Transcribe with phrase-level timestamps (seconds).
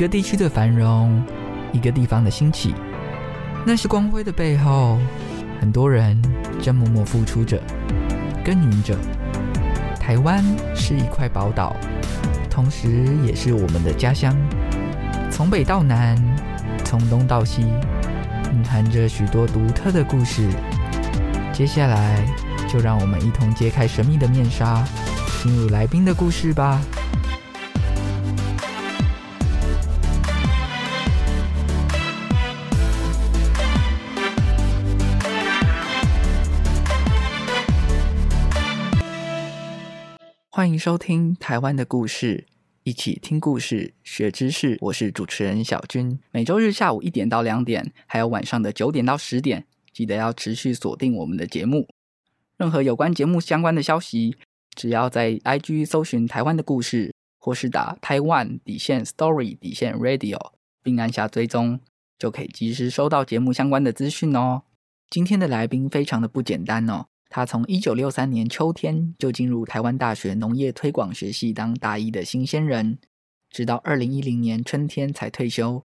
[0.00, 1.22] 一个地区的繁荣，
[1.74, 2.74] 一个地方的兴起，
[3.66, 4.98] 那些光辉的背后，
[5.60, 6.18] 很多人
[6.58, 7.60] 正默默付出着、
[8.42, 8.96] 耕耘着。
[10.00, 10.42] 台湾
[10.74, 11.76] 是一块宝岛，
[12.48, 14.34] 同时也是我们的家乡。
[15.30, 16.16] 从北到南，
[16.82, 17.66] 从东到西，
[18.54, 20.48] 蕴含着许多独特的故事。
[21.52, 22.24] 接下来，
[22.66, 24.82] 就让我们一同揭开神秘的面纱，
[25.42, 26.80] 进入来宾的故事吧。
[40.60, 42.46] 欢迎收听台湾的故事，
[42.82, 44.76] 一起听故事、学知识。
[44.82, 46.20] 我是主持人小军。
[46.32, 51.88] 每周日下午一点到两点，还有晚上的九点到十点，记得要持续锁定我们的节目。
[52.58, 54.36] 任何有关节目相关的消息，
[54.74, 60.52] 只要在 IG 搜寻“台湾的故事”，或是打“台湾底线 Story 底线 Radio”，
[60.82, 61.80] 并按下追踪，
[62.18, 64.64] 就可以及时收到节目相关的资讯哦。
[65.08, 67.06] 今天的来宾非常的不简单哦。
[67.30, 72.98] 他从一九六三年秋天就进入台湾大学农业推广学系当大一的新鲜人，
[73.48, 75.80] 直到二零一零年春天才退休，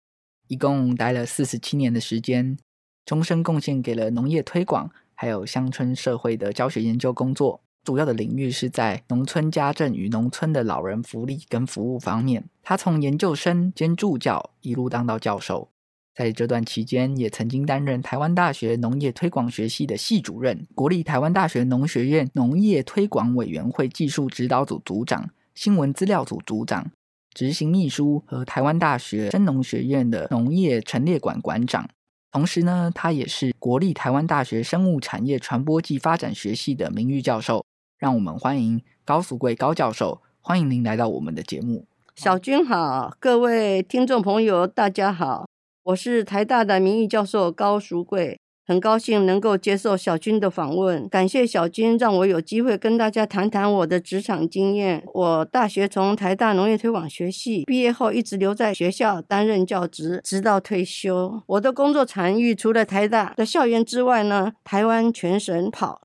[0.46, 2.56] 一共待了四十七年的时间，
[3.04, 12.48] 终身贡献给了农业推广还有乡村社会的教学研究工作，主要的领域是在农村家政与农村的老人福利跟服务方面。
[12.62, 15.71] 他从研究生兼助教一路当到教授。
[16.14, 26.90] 在这段期间，也曾经担任台湾大学农业推广学系的系主任、国立台湾大学农学院农业推广委员会技术指导组组长、新闻资料组组长、
[27.32, 31.88] 执行秘书和台湾大学生农学院的农业陈列馆馆长。
[32.30, 37.64] 同时呢，他也是国立台湾大学生物产业传播暨发展学系的名誉教授。
[37.98, 41.86] 让我们欢迎高淑贵高教授，欢迎您来到我们的节目。
[42.16, 45.46] 小军好，各位听众朋友，大家好。
[45.84, 51.08] 我是台大的名誉教授高淑贵，很高兴能够接受小军的访问。
[51.08, 55.02] 感谢小军让我有机会跟大家谈谈我的职场经验。
[55.12, 61.42] 我大学从台大农业推广学系毕业后，一直留在学校担任教职，直到退休。
[61.48, 66.02] 我的工作场域除了台大的校园之外呢，台湾全省跑。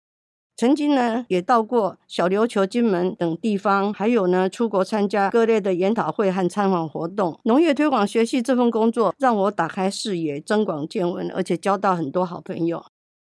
[0.59, 7.40] 曾经呢，也到过小琉球、金门等地方，还有呢，出国参加各类的研讨会和参访活动。
[7.44, 12.84] 农业推广学系这份工作让我打开视野、增广见闻，而且交到很多好朋友。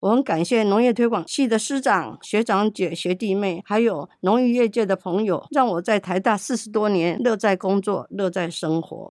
[0.01, 9.12] 我很感谢农业推广系的师长、学长姐、学弟妹，还有农渔业界的朋友，让我在台大四十多年乐在工作、乐在生活。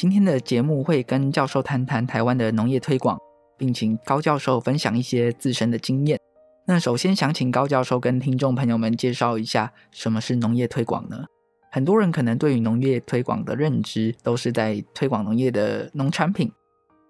[0.00, 3.18] 今天的节目会跟教授谈谈台湾的农业推广，
[3.58, 6.18] 并请高教授分享一些自身的经验。
[6.66, 11.26] 那首先想请高教授跟听众朋友们介绍一下什么是农业推广呢？
[11.70, 16.50] 很多人可能对于农业推广的认知都是在推广农业的农产品，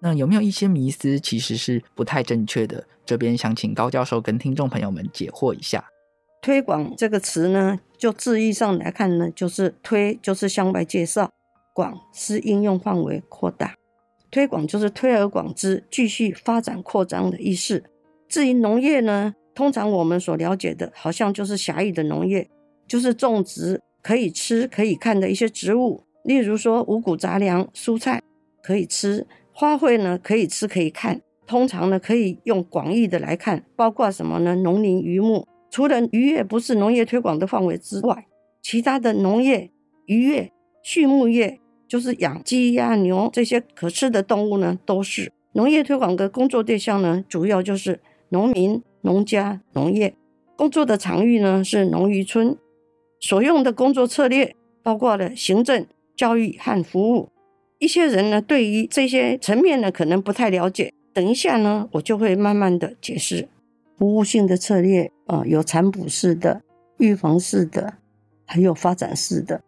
[0.01, 2.85] 那有没有一些迷思其实是不太正确的？
[3.07, 5.85] 这边想请高教授跟听众朋友们解惑一下。
[6.43, 11.31] 推广这个词呢，就字义上来看呢，就是推，就是向外介绍。
[11.81, 13.75] 广是应用范围扩大，
[14.31, 17.83] 推广就是推而广之，继续发展扩张的意思。
[18.29, 22.51] 至于农业呢，通常我们所了解的，好像就是狭义的农业，
[22.87, 28.21] 就是种植可以吃可以看的一些植物，例如说五谷杂粮、蔬菜
[28.63, 31.23] 可以吃，花卉呢可以吃可以看。
[31.47, 34.55] 通常呢可以用广义的来看，包括什么呢？
[34.57, 38.27] 农林渔牧，除了渔业不是农业推广的范围之外，
[38.61, 39.71] 其他的农业、
[40.05, 40.53] 渔业。
[40.83, 41.60] 畜牧业
[41.91, 47.25] 就是养鸡、鸭、牛这些可吃的动物呢，都是农业推广的工作对象呢。
[47.29, 47.99] 主要就是
[48.29, 50.15] 农民、农家、农业
[50.55, 52.57] 工作的场域呢是农渔村，
[53.19, 54.55] 所用的工作策略
[54.85, 55.85] 包括了行政、
[56.15, 57.29] 教育和服务。
[57.81, 63.49] 一些人呢对于这些层面呢可能不太了解，等一下呢我就会慢慢的解释。
[63.99, 66.63] 服务性的策略啊，有产补式的、
[66.99, 67.95] 预防式的，
[68.47, 69.61] 还有发展式的。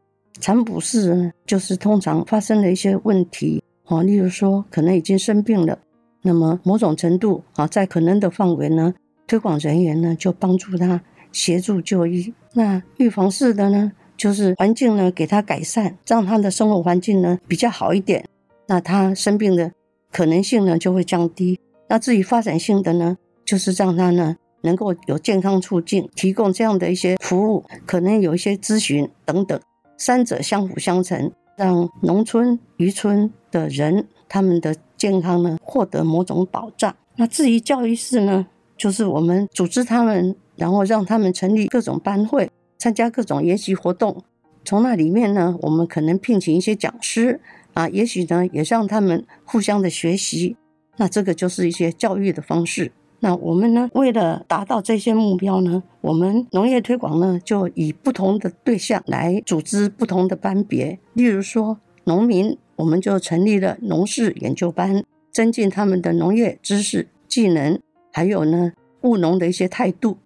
[0.43, 5.79] 产补式呢，就是通常发生了一些问题啊，例如说可能已经生病了，
[6.23, 8.93] 那么某种程度啊，在可能的范围呢，
[9.29, 11.01] 推广人员呢就帮助他
[11.31, 12.35] 协助就医。
[12.55, 18.29] 那预防式的呢，就是环境呢给他改善，让他的生活环境呢比较好一点，
[18.67, 19.71] 那他生病的
[20.11, 21.61] 可能性呢就会降低。
[21.87, 29.61] 那至于发展性的呢，就是让他呢能够有健康促进，提供这样的一些服务，可能有一些咨询等等，
[30.05, 36.93] 三者相辅相成，让农村渔村的人他们的健康呢获得某种保障。
[37.15, 38.45] 那至于教育室呢，
[38.77, 44.25] 就是我们组织他们，然后让他们成立各种班会，参加各种研习活动，
[44.65, 47.41] 从那里面呢，我们可能聘请一些讲师
[47.75, 50.57] 啊，也许呢也让他们互相的学习。
[50.97, 52.91] 那这个就是一些教育的方式。
[53.25, 60.99] 那我们呢，为了达到这些目标呢，我们农业推广呢，就以不同的对象来组织不同的班别。
[61.13, 67.79] 例如说，农民，我们就成立了农事研究班，增进他们的农业知识、技能，
[68.13, 68.73] 还有呢，
[69.03, 70.19] 务农的一些态度。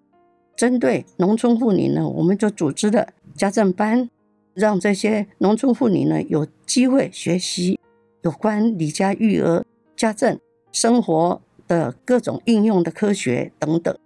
[0.56, 4.08] 针对农村妇女呢，我们就组织了家政班，
[4.54, 7.78] 让这些农村妇女呢，有机会学习
[8.22, 10.40] 有关离家育儿、家政
[10.72, 11.42] 生活。
[11.66, 13.96] 的各种应用的科学等等。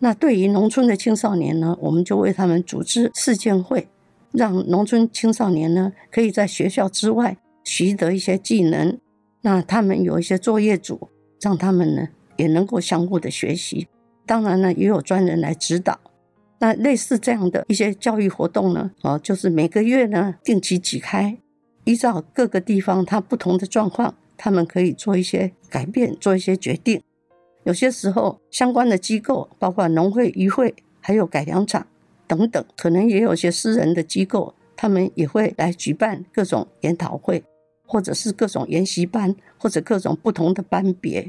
[0.00, 3.88] 那对于农村的青少年呢，我们就为他们组织试建会，
[4.32, 8.98] 让农村青少年呢可以在学校之外习得一些技能。
[9.42, 11.08] 那他们有一些作业组，
[11.40, 13.88] 让他们呢也能够相互的学习。
[14.24, 15.98] 当然呢，也有专人来指导。
[16.60, 21.38] 那类似这样的一些教育活动呢，哦，就是每个月呢定期举开，
[21.84, 24.14] 依照各个地方它不同的状况。
[24.38, 27.02] 他们可以做一些改变，做一些决定。
[27.64, 31.86] 有些时候，相关的机构，包括农会、渔会，还有改良场
[32.26, 37.44] 等等，可能也有些私人的机构，他们也会来举办各种研讨会，
[37.84, 41.28] 或者是各种研习班，或者各种不同的班别，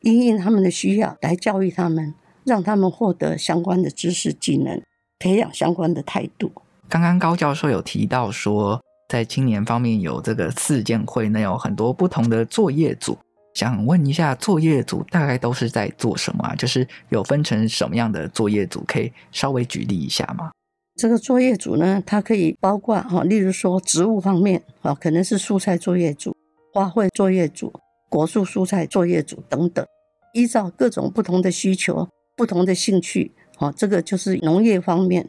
[0.00, 2.12] 因应他们的需要来教育他们，
[2.44, 4.82] 让他们获得相关的知识技能，
[5.18, 6.52] 培养相关的态度。
[6.88, 13.18] 刚刚高教授有提到说，在青年方面有这个试建会，那有很多不同的作业组。
[13.52, 16.54] 想问一下，作业组大概都是在做什么啊？
[16.54, 18.82] 就是有分成什么样的作业组？
[18.86, 20.50] 可以稍微举例一下吗？
[20.96, 26.34] 这个作业组呢，它可以包括哈，例如说植物方面啊，可能是蔬菜作业组、
[26.72, 27.70] 花卉作业组、
[28.08, 29.84] 果树蔬菜作业组等等，
[30.32, 35.28] 依照各种不同的需求、不同的兴趣，啊，这个就是农业方面。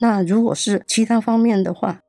[0.00, 2.00] 那如果是其他方面的话，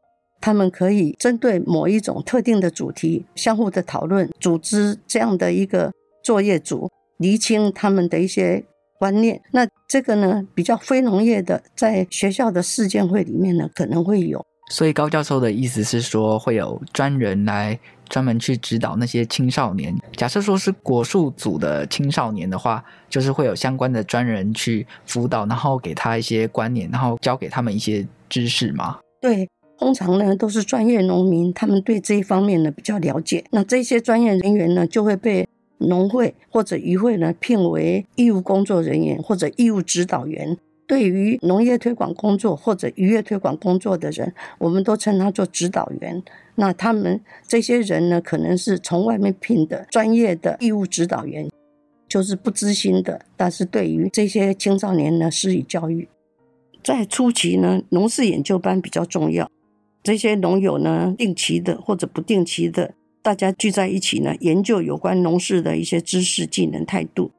[0.44, 5.90] 他们可以针对某一种特定的主题，相互的讨论，组织这样的一个
[6.22, 8.62] 作业组，厘清他们的一些
[9.00, 9.42] 观念。
[9.54, 14.46] 那这个呢，比较非农业的，在学校的试建会里面呢，可能会有。
[14.70, 17.80] 所以高教授的意思是说，会有专人来
[18.10, 19.96] 专门去指导那些青少年。
[20.18, 29.00] 假设说是果树组的青少年的话，就是会有相关的专人去辅导，然后给他一些观念，然后教给他们一些知识吗？
[29.22, 29.50] 对。
[29.78, 33.44] 通常呢，都是专业农民，他们对这一方面呢比较了解。
[33.52, 35.48] 那这些专业人员呢，就会被
[35.80, 40.58] 农会或者渔会呢聘为义务工作人员或者义务指导员。
[40.86, 46.22] 对于农业推广工作或者渔业推广工作的人，我们都称他做指导员。
[46.56, 51.50] 那他们这些人呢，可能是从外面聘的专业的义务指导员，
[52.08, 56.08] 就是不知心的，但是对于这些青少年呢，施以教育。
[56.84, 59.50] 在初期呢，农事研究班比较重要。
[60.04, 67.32] 这些农友呢，定期的或者不定期的，大家聚在一起呢，研究有关农事的一些知识、技能、态度。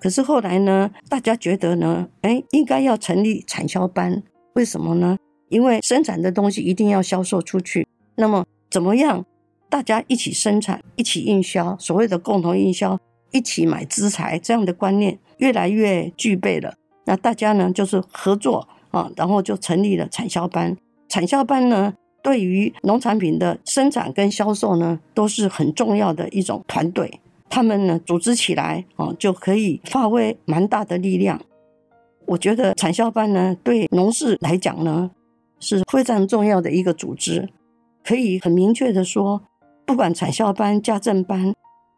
[0.00, 4.22] 可是后来呢，大家觉得呢，哎，应该要成立产销班。
[4.54, 5.16] 为什么呢？
[5.48, 7.86] 因为生产的东西一定要销售出去。
[8.16, 9.24] 那么，怎么样
[9.68, 12.98] 大家一起生产、一起运销，所谓的共同运销、
[13.30, 16.74] 一起买资材这样的观念越来越具备了。
[17.06, 20.76] 那大家呢，就是合作啊，然后就成立了产销班。
[21.08, 21.94] 产销班呢，
[22.28, 27.10] 对于农产品的生产跟销售呢，都是很重要的一种团队。
[27.48, 31.40] 他们呢，组织起来啊，就可以发挥蛮大的力量。
[32.26, 35.10] 我觉得产销班呢，对农事来讲呢，
[35.58, 37.48] 是非常重要的一个组织。
[38.04, 39.40] 可以很明确的说，
[39.86, 41.54] 不管产销班、家政班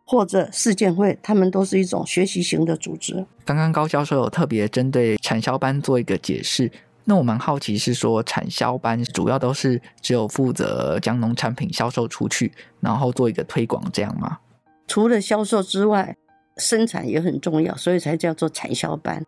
[0.06, 3.26] 或者试建会，他们都是一种学习型的组织。
[3.44, 6.70] 刚刚高教授有特别针对产销班做一个解释。
[7.04, 14.38] 那我蛮好奇，是说产销班主要都是只有负责将农产品销售出去，然后做一个推广，这样吗？
[14.86, 16.16] 除了销售之外，
[16.56, 19.24] 生产也很重要，所以才叫做产销班。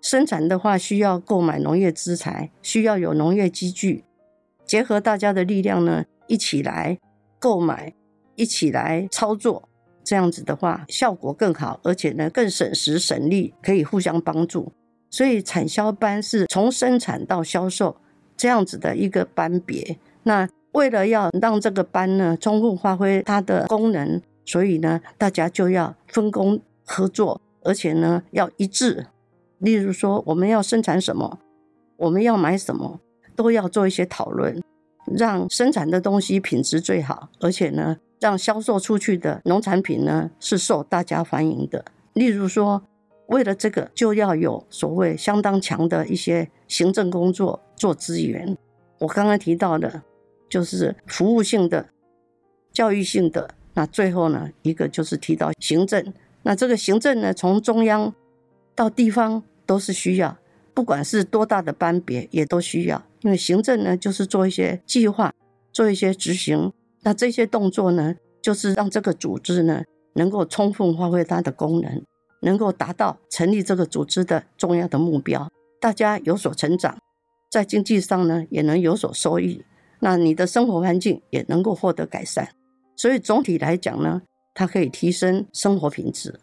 [0.00, 4.04] 生产的话需要购买农业资材，需要有农业机具，
[4.64, 6.98] 结合大家的力量呢，一起来
[7.38, 7.92] 购买，
[8.34, 9.68] 一起来操作，
[10.02, 14.72] 这样子的话效果更好，而且呢更省时省力，可以互相帮助。
[15.10, 17.96] 所以产销班是从生产到销售
[18.36, 19.98] 这样子的一个班别。
[20.22, 29.08] 那为了要让这个班呢充分发挥它的功能，所以呢大家就要分工合作，而且呢要一致。
[29.58, 31.38] 例如说，我们要生产什么，
[31.96, 33.00] 我们要买什么，
[33.36, 34.62] 都要做一些讨论，
[35.06, 41.84] 让生产的东西品质最好，而且呢，让销售出去的农产品呢是受大家欢迎的。
[42.14, 42.82] 例如说，
[43.30, 48.56] 为了这个，就要有所谓相当强的一些行政工作做资源。
[48.98, 50.02] 我刚刚提到的，
[50.48, 51.88] 就是服务性的、
[52.72, 53.54] 教育性的。
[53.74, 56.12] 那最后呢，一个就是提到行政。
[56.42, 58.14] 那这个行政呢，从中央
[58.74, 59.42] 到地方。
[59.66, 60.36] 都是需要，
[60.74, 63.00] 不管是多大的班别，也都需要。
[63.20, 65.32] 因为行政呢，就是做一些计划，
[65.72, 66.72] 做一些执行。
[67.02, 69.84] 那这些动作呢，就是让这个组织呢，
[70.14, 72.02] 能够充分发挥它的功能，
[72.40, 75.50] 能够达到成立这个组织的重要的目标。
[75.80, 76.98] 大家有所成长，
[77.50, 79.64] 在经济上呢，也能有所收益。
[80.00, 82.48] 那你的生活环境也能够获得改善。
[82.96, 84.22] 所以总体来讲呢，
[84.54, 86.38] 它可以提升生活品质。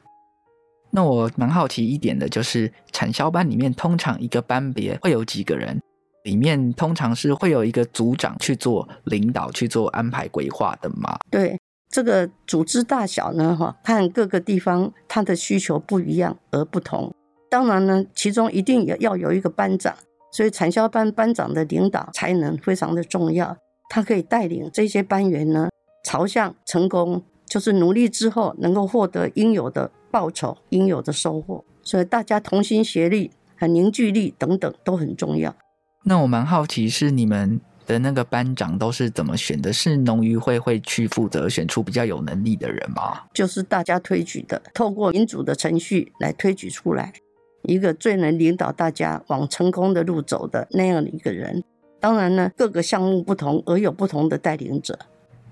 [0.90, 5.80] 那我蛮好奇一点的，就是产销班里面通常一个班别会有几个人？
[6.24, 11.18] 里面通常是会有一个组长去做领导、去做安排规划的嘛？
[11.30, 11.58] 对，
[11.90, 17.14] 这个组织大小呢，哈，看各个地方它的需求不一样而不同。
[17.50, 19.96] 当然呢，其中一定也要有一个班长，
[20.32, 23.56] 所以产销班班长的领导才能非常的重要。
[23.90, 25.70] 他可以带领这些班员呢，
[26.04, 29.92] 朝向成功，就是努力之后能够获得应有的。
[30.10, 35.54] 报酬应有的收获，所以大家同心协力、和凝聚力等等都很重要。
[36.06, 39.74] 那我蛮好奇，是你们的那个班长都是怎么选的？
[39.74, 43.22] 是农渔会会去负责选出比较有能力的人吗？
[43.34, 47.12] 就是大家推举的，透过民主的程序来推举出来
[47.64, 51.64] 一个最能领导大家往成功的路走的那样的一个人。
[52.00, 55.00] 当然呢，各个项目不同，而有不同的带领者。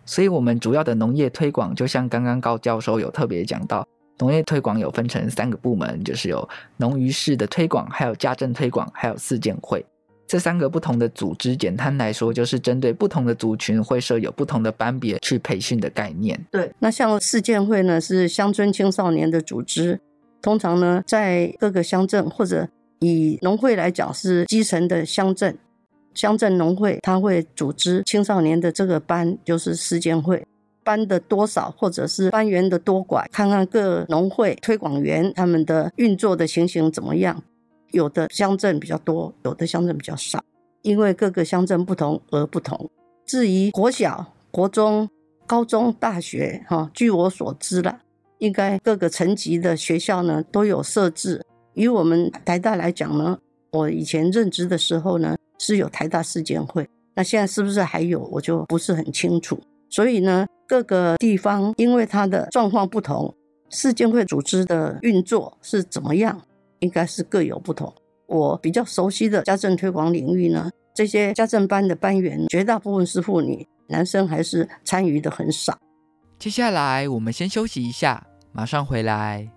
[0.05, 3.87] 所以，我们主要的农业推广，就像刚刚高教授有特别讲到。
[4.19, 9.85] 农业推广有分成三个部门，就是有农渔市的推广，还有家政推广，还有四建会。
[10.27, 16.39] 这三个不同的组织，简单来说，就是针对不同的族群，会设有不同的班别去培训的概念。
[16.51, 19.99] 对，那像四建会呢，是乡村青少年的组织，
[20.41, 22.67] 通常呢，在各个乡镇或者
[22.99, 25.57] 以农会来讲，是基层的乡镇，
[26.13, 30.45] 乡镇农会，它会组织青少年的这个班，就是四建会。
[30.83, 37.41] 班的多少，或者是班员的多寡，看看各农会推广员他们的运作的情形怎么样。
[37.91, 40.43] 有的乡镇比较多，有的乡镇比较少，
[40.81, 42.89] 因为各个乡镇不同而不同。
[43.25, 45.09] 至于国小、国中、
[45.45, 47.99] 高中、大学，哈，据我所知了，
[48.39, 51.41] 应该各个层级的学校呢都有设置。
[51.73, 53.37] 以我们台大来讲呢，
[53.71, 59.59] 我以前任职的时候呢是有台大四建会，那现在是不是还有，我就不是很清楚。
[59.89, 60.45] 所以呢。
[60.67, 63.31] 各个地方因为它的状况不同，
[63.69, 66.41] 四建会组织的运作是怎么样，
[66.79, 67.93] 应该是各有不同。
[68.27, 75.77] 我比较熟悉的家政推广领域呢，这些家政班的班员绝大部分是妇女，男生还是参与的很少。
[76.39, 79.54] 接下来我们先休息一下，马上回来。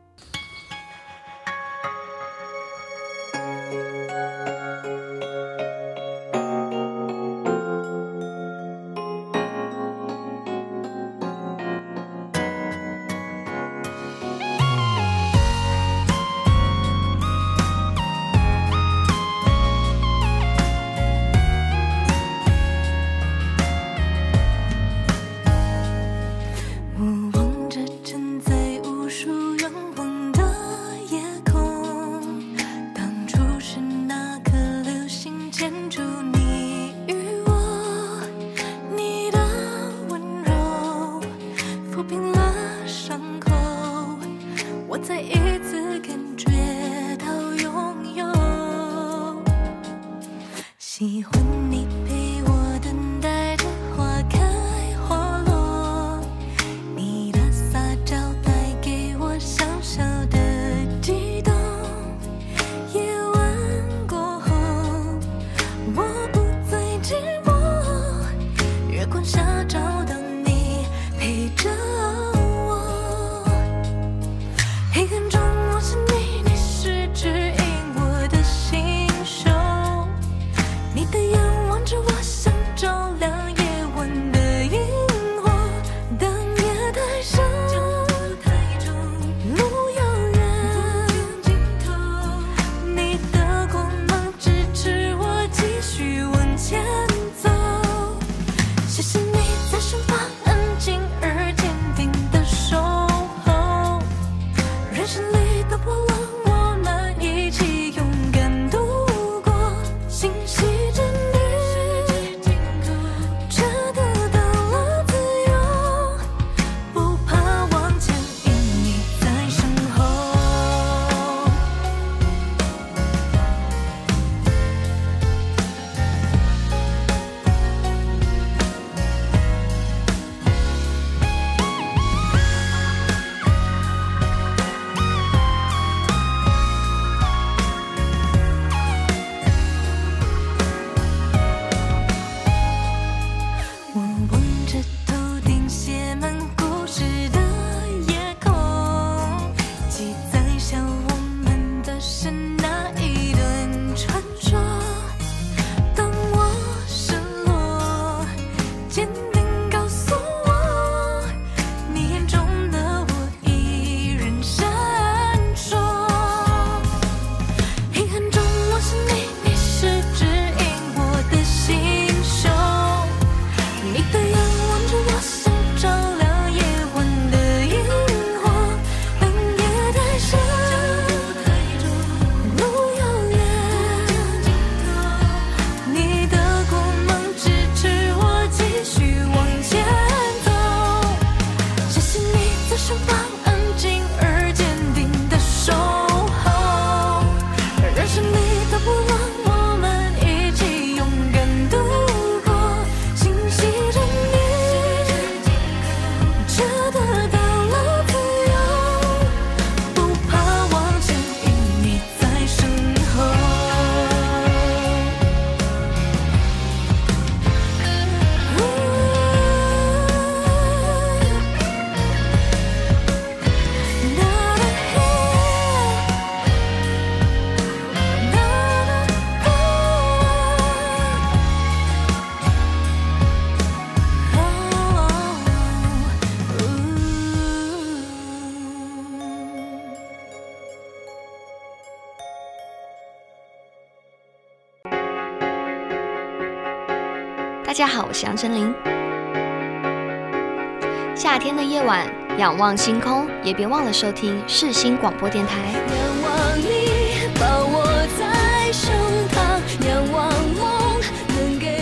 [252.39, 255.73] 仰望星空，也别忘了收听世新广播电台。
[255.73, 257.85] 仰望你，抱我
[258.17, 258.93] 在手
[259.35, 261.03] 旁，仰望梦。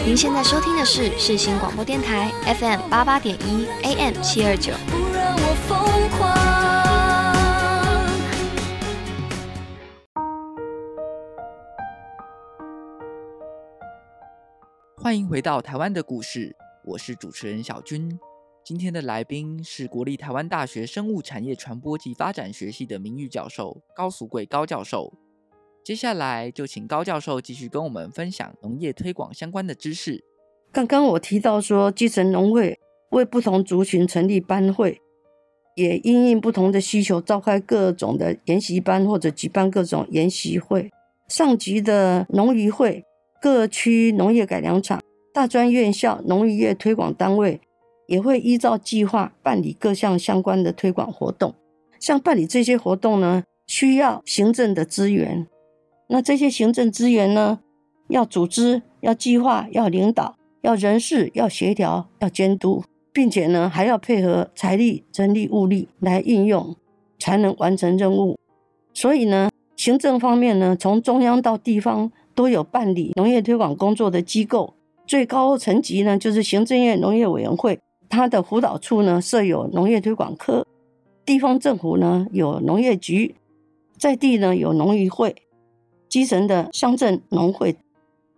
[0.07, 4.73] 您现在收听的是世新广播电台 FM 八八点一 AM 七二九。
[14.97, 18.19] 欢迎回到台湾的故事，我是主持人小军。
[18.67, 25.15] 今天的来宾是国立台湾大学生物产业传播及发展学系的名誉教授高俗贵高教授。
[25.85, 30.25] 接下来就请高教授继续跟我们分享农业推广相关的知识。
[30.73, 32.77] 刚刚我提到说，基层农会
[33.11, 35.01] 为不同族群成立班会，
[35.77, 40.91] 也因应不同的需求召开各种的研习班或者举办各种研习会。
[41.29, 43.05] 上级的农渔会。
[43.41, 45.01] 各区农业改良场、
[45.33, 47.61] 大专院校、农渔业推广单位
[48.07, 51.55] 也会依照计划办理各项相关的推广活动。
[51.99, 55.47] 像办理这些活动呢，需要行政的资源。
[56.09, 57.61] 那这些行政资源呢，
[58.09, 66.77] 要组织、要计划、要领导、要人事、要协调、要监督，并且呢，还要配合财力、人力、物力来运用，
[67.19, 68.39] 才能完成任务。
[68.93, 72.11] 所以呢，行政方面呢，从中央到地方。
[72.37, 74.75] 都有办理农业推广工作的机构，
[75.07, 80.67] 最高层级呢就是行政院农业委员会，它的辅导处呢设有农业推广科，
[81.25, 83.35] 地方政府呢有农业局，
[83.99, 85.35] 在地呢有农渔会，
[86.09, 87.77] 基层的乡镇农会，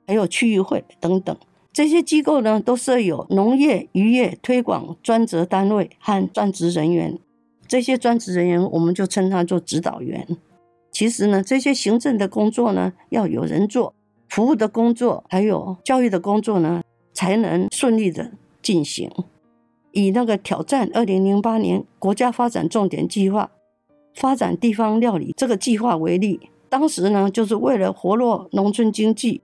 [0.06, 1.36] 还有区域会等等，
[1.72, 7.18] 这些机构呢都设有农业渔业推广专责单位和专职人员，
[7.66, 10.26] 这些专职人员我们就称他做指导员。
[10.90, 13.92] 其实呢，这些行政的工作呢，要有人做；
[14.28, 19.08] 服务的工作，还有教育的工作呢，才能顺利的进行。
[19.98, 23.50] 以那个挑战二零零八年国家发展重点计划
[24.14, 29.40] 发展地方料理这个计划为例，当时呢，就是为了活络农村经济，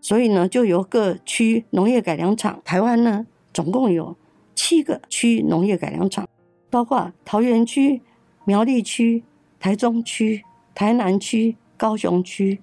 [0.00, 4.16] 所以呢，就由各区农业改良场，台湾呢，总共有
[4.54, 6.28] 七个区农业改良场，
[6.70, 8.00] 包括桃园区、
[8.44, 9.24] 苗栗区、
[9.58, 10.44] 台中区。
[10.72, 12.60] 台南区、高雄区、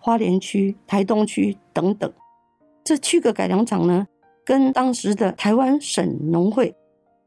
[0.00, 2.12] 花莲区、台东区等等，
[2.82, 4.08] 这七个改良场呢，
[4.50, 6.74] 跟当时的台湾省农会、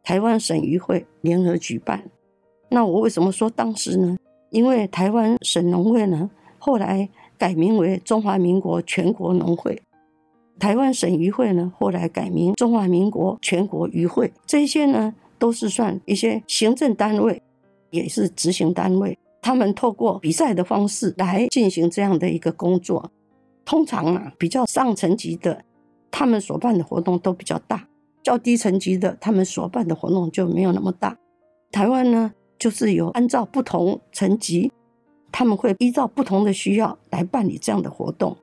[0.04, 2.04] 台湾省渔会联合举办。
[2.68, 4.18] 那我为什么说当时呢？
[4.50, 9.74] 因为台湾省农会呢，后来改名为中华民国全国农会；
[10.60, 14.30] 台湾省渔会呢，后来改名中华民国全国渔会。
[14.46, 17.42] 这些呢，都是算一些行政单位，
[17.90, 19.18] 也是执行单位。
[19.42, 23.10] 他们透过比赛的方式来进行这样的一个工作，
[23.64, 25.64] 通常啊，比较上层级的，
[26.16, 27.76] 他们所办的活动都比较大；
[28.22, 31.18] 较低层级的，他们所办的活动就没有那么大。
[31.72, 34.72] 台湾呢，就是有按照不同层级，
[35.32, 38.38] 他们会依照不同的需要来办理这样的活动。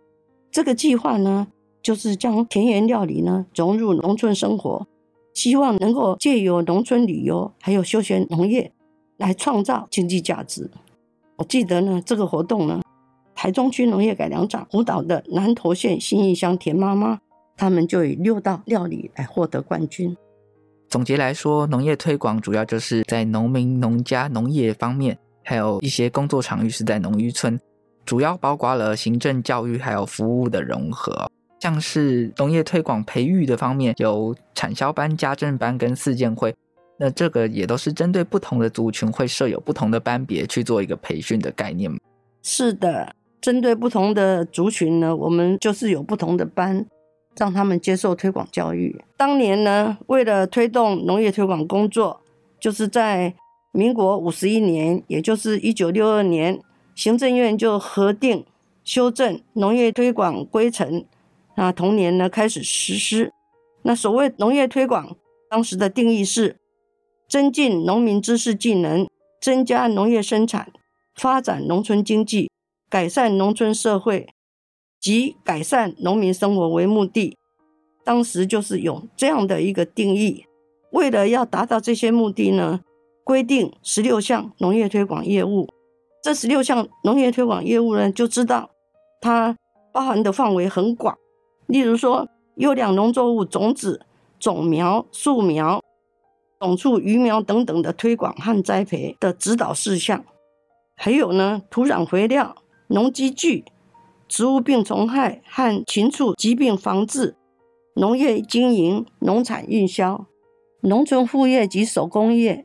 [0.50, 1.46] 这个计划呢，
[1.80, 4.85] 就是将田园料理呢融入农村生活，
[5.33, 8.72] 希望能够借由农村旅游还有休闲农业
[9.16, 10.68] 来创造经济价值。
[11.37, 12.83] 我记得呢，这个活动呢，
[13.37, 17.20] 台中区农业改良场辅导的南投县新义乡田妈妈，
[17.61, 20.16] 他们就以六道料理来获得冠军。
[20.88, 27.61] 总结来说，农业推广主要就是在农民、农家、农业方面，还有一些工作场域是在农渔村，
[28.07, 31.31] 主要包括了行政、教育还有服务的融合。
[31.61, 36.55] 像是农业推广培育的方面，有产销班、家政班跟四建会。
[36.99, 41.92] 那这个也都是针对不同的族群，会设有不同的班别去做一个培训的概念。
[42.42, 46.87] 是的，针对不同的族群呢，我们就是有不同的班，
[47.37, 49.03] 让他们接受推广教育。
[49.16, 52.21] 当年呢，为了推动农业推广工作，
[52.59, 53.35] 就是在
[53.73, 56.61] 民国五十一年，也就是一九六二年，
[56.95, 58.45] 行政院就核定
[58.85, 61.05] 修正农业推广规程，
[61.57, 63.33] 那同年呢开始实施。
[63.83, 65.16] 那所谓农业推广，
[65.49, 66.57] 当时的定义是。
[67.29, 69.07] 增进农民知识技能，
[69.40, 70.73] 增加农业生产，
[71.14, 72.51] 发展农村经济，
[72.88, 74.29] 改善农村社会
[75.01, 77.37] 及改善农民生活为目的。
[78.05, 80.45] 当时就是有这样的一个定义。
[80.93, 82.81] 为了要达到这些目的呢，
[83.25, 85.69] 规定十六项农业推广业务。
[86.23, 88.71] 这十六项农业推广业务呢，就知道
[89.21, 89.57] 它
[89.93, 91.17] 包含的范围很广。
[91.67, 94.05] 例如说，优良农作物种子、
[94.39, 95.83] 种苗、树苗。
[96.59, 100.23] 种畜鱼苗等等的推广和栽培的指导事项，
[100.95, 102.55] 还有呢，土壤肥料、
[102.89, 103.65] 农机具、
[104.31, 107.35] 植物病虫害和禽畜疾病防治、
[107.97, 110.25] 农业经营、农产运销、
[110.83, 112.64] 农村副业及手工业、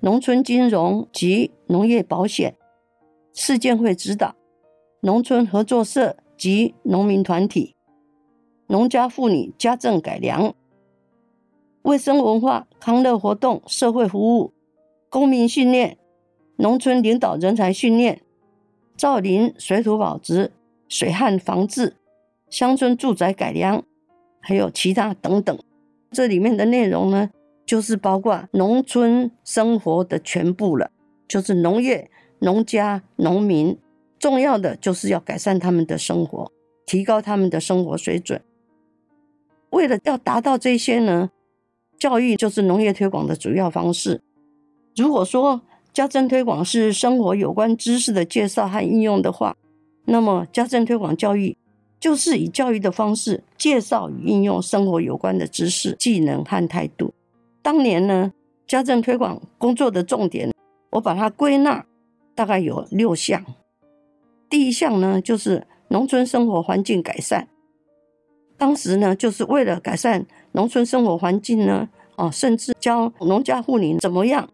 [0.00, 2.56] 农村金融及农业保险、
[3.34, 4.34] 市建会指导、
[5.02, 7.76] 农村合作社及农民团体、
[8.68, 10.54] 农家妇女家政改良、
[11.82, 14.54] 卫生文化康乐活动、社会服务、
[15.10, 15.98] 公民训练、
[16.56, 18.22] 农村领导人才训练、
[18.96, 20.50] 造林水土保持、
[20.90, 21.96] 水旱防治、
[22.50, 23.82] 乡村住宅改良。
[24.42, 25.58] 还有其他等等，
[26.10, 27.28] 这里面的内容呢，
[27.66, 30.90] 就是包括农村生活的全部了，
[31.28, 33.76] 就是农业、农家、农民，
[34.18, 36.50] 重要的就是要改善他们的生活，
[36.86, 38.40] 提高他们的生活水准。
[39.68, 41.30] 为了要达到这些呢，
[41.98, 44.22] 教育就是农业推广的主要方式。
[44.96, 45.60] 如果说
[45.92, 49.54] 家政推广是生活有关知识的介绍和应用的话，
[50.04, 51.56] 那么家政推广教育。
[52.00, 57.12] 就是以教育的方式介绍与应用生活有关的知识、技能和态度。
[57.60, 58.32] 当年呢，
[58.66, 60.50] 家政推广工作的重点，
[60.92, 61.84] 我把它归纳
[62.34, 63.44] 大概有六项。
[64.48, 67.48] 第一项呢，就是农村生活环境改善。
[68.56, 71.86] 当时呢，就是为了改善农村生活环境呢，
[72.16, 74.48] 哦，甚至教农家妇女怎么样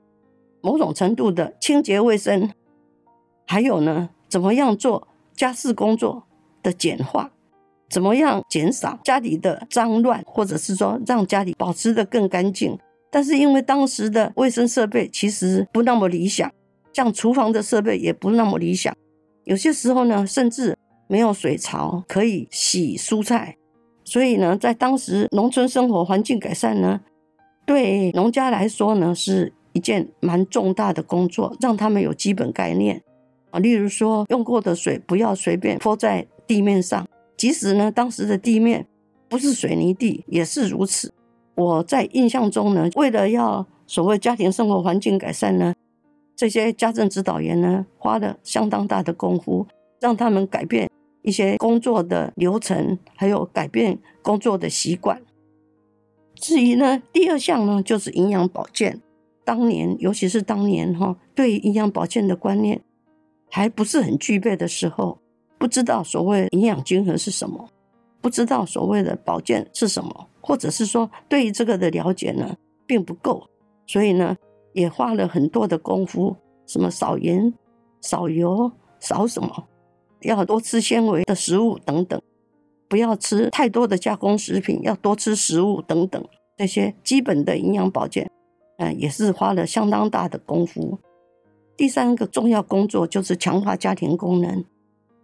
[0.61, 2.51] 某种程度的清洁卫生，
[3.47, 6.25] 还有呢，怎么样做家事工作
[6.62, 7.31] 的简化。
[7.88, 12.77] 怎么样减少家里的脏乱，或者是说让家里保持得更干净？
[13.12, 16.51] 但是因为当时的卫生设备其实不那么理想，
[16.92, 18.92] 像厨房的设备也不那么理想，
[19.44, 23.57] 有些时候呢，甚至没有水槽可以洗蔬菜。
[24.05, 27.01] 所以呢，在当时农村生活环境改善呢，
[27.64, 33.01] 对农家来说呢，是一件蛮重大的工作，让他们有基本概念
[33.59, 37.07] 例如说用过的水不要随便泼在地面上。
[37.37, 38.87] 即使呢，当时的地面
[39.29, 41.12] 不是水泥地，也是如此。
[41.55, 45.75] 我在印象中呢，为了要所谓家庭生活环境改善呢，
[46.35, 49.66] 这些家政指导员呢，花了相当大的功夫，
[50.01, 50.90] 让他们改变
[51.23, 55.21] 一些工作的流程，还有改变工作的习惯。
[56.35, 59.01] 至于呢，第二项呢，就是营养保健。
[59.45, 62.81] 当年，尤其是当年哈，对营养保健的观念
[63.51, 65.19] 还不是很具备的时候。
[65.59, 67.67] 不知道所谓营养均衡是什么，
[68.21, 72.55] 不知道所谓的保健是什么，或者是说对于这个的了解呢，
[72.87, 73.49] 并不够，
[73.87, 74.37] 所以呢
[74.75, 77.55] 也花了很多的功夫，什么少盐、
[78.03, 79.67] 少油、少什么，
[80.21, 82.21] 要多吃纤维的食物等等，
[82.87, 86.23] 不要吃太多的加工食品，要多吃食物等等，
[86.59, 88.31] 这些基本的营养保健，
[88.77, 90.99] 嗯、也是花了相当大的功夫。
[91.77, 94.65] 第三个重要工作就是强化家庭功能。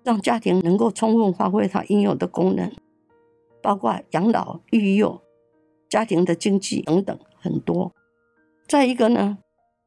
[0.04, 2.72] 让家庭能够充分发挥它应有的功能，
[3.62, 5.22] 包括养老、育幼、
[5.88, 7.92] 家庭的经济等等很多。
[8.66, 9.38] 再一个呢，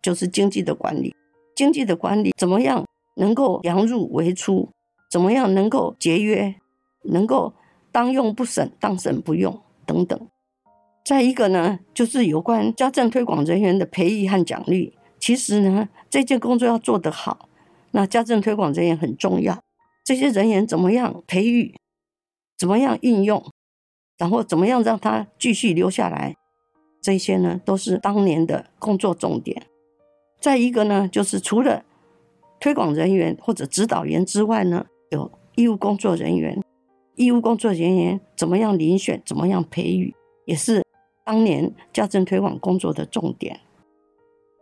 [0.01, 1.13] 就是经济的管理。
[1.53, 4.69] 经济的管理怎么样能够量入为出？
[5.11, 6.55] 怎么样能够节约？
[7.03, 7.53] 能够
[7.91, 10.17] 当用不省，当省不用等等。
[11.03, 14.97] 再一个呢，就是有关家政推广人员的培育和奖励。
[15.25, 17.49] 其实呢，这件工作要做得好，
[17.93, 19.59] 那家政推广人员很重要。
[20.03, 21.73] 这些人员怎么样培育，
[22.55, 23.43] 怎么样应用，
[24.19, 26.35] 然后怎么样让他继续留下来，
[27.01, 29.65] 这些呢都是当年的工作重点。
[30.39, 31.83] 再一个呢，就是除了
[32.59, 36.61] 推广人员或者指导员之外呢，有义务工作人员。
[37.15, 40.13] 义务工作人员怎么样遴选，怎么样培育，
[40.45, 40.83] 也是
[41.23, 43.61] 当年家政推广工作的重点。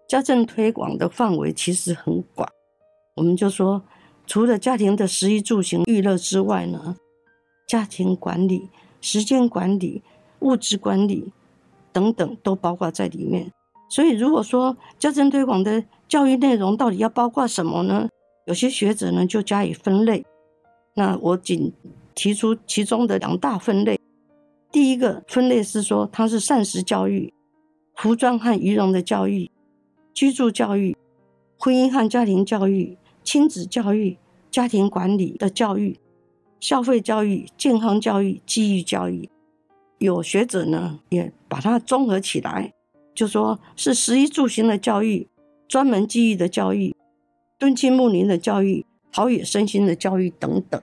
[0.08, 2.48] 家政推广的范围其实很广，
[3.16, 3.84] 我们就说。
[4.26, 6.96] 除了家庭的食衣住行娱乐之外呢，
[7.68, 8.70] 家庭管理、
[9.02, 10.02] 时间管理、
[10.39, 11.34] 物质管理
[11.92, 13.52] 等等都包括在里面。
[13.89, 18.08] 所以，如果说家政推广的教育内容到底要包括什么呢？
[18.46, 20.26] 有些学者呢就加以分类。
[20.94, 21.74] 那我仅
[22.16, 24.00] 提出其中的两大分类。
[24.72, 27.34] 第一个分类是说，它是膳食教育、
[27.96, 29.52] 服装和仪容的教育、
[30.13, 30.95] 居住教育、
[31.58, 32.97] 婚姻和家庭教育。
[33.26, 34.17] 亲子教育、
[34.52, 35.97] 家庭管理的教育、
[36.60, 39.30] 消费教育、健康教育、记忆教育，
[39.97, 42.73] 有学者呢也把它综合起来，
[43.15, 45.26] 就说是食衣住行的教育、
[45.69, 46.93] 专门记忆的教育、
[47.58, 50.82] 敦亲睦邻的教育、陶冶身心的教育等等。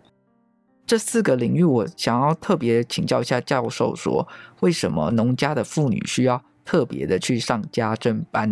[0.86, 4.28] 这四个领域，我想要特别请教一下教授说，说
[4.60, 8.50] 为什么农家的妇女需要特别的去上家政班？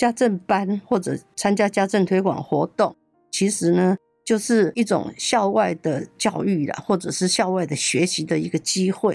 [0.00, 2.96] 家政班或者参加家政推广活动，
[3.30, 9.14] 其实呢，就是一种校外的教育啦，或者是校外的学习的一个机会。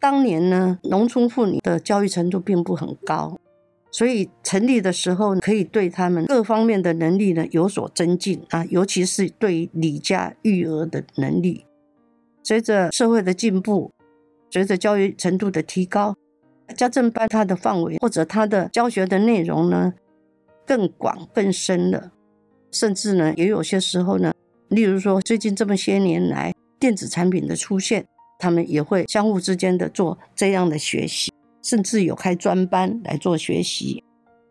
[0.00, 3.38] 当年呢，农村妇女的教育程度并不很高，
[3.92, 11.64] 所以成立的时候可以对他们各方面的能力呢有所增进啊，尤其是对于离家育儿的能力。
[12.42, 13.92] 随着社会的进步，
[14.50, 16.16] 随着教育程度的提高，
[16.76, 19.94] 家政班它的范围或者它的教学的内容呢
[20.68, 22.12] 更广更深了，
[22.70, 24.32] 甚至呢也有些时候呢，
[24.68, 28.06] 例如说最近这么些年来电子产品的出现。
[28.40, 34.04] 他们也会相互之间的做这样的学习，甚至有开专班来做学习。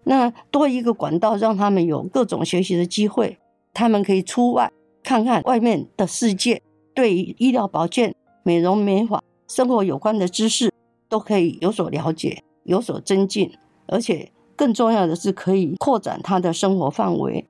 [0.04, 3.38] 那多一个管道，让他们有各种学习的机会。
[3.74, 4.70] 他们可以出外
[5.02, 6.62] 看看外面的世界，
[6.94, 10.70] 对于医疗保健、美容美发、生活有关的知识，
[11.08, 13.50] 都可以有所了解、有所增进。
[13.88, 17.48] 而且更重要的是，可以扩展他的生活范围，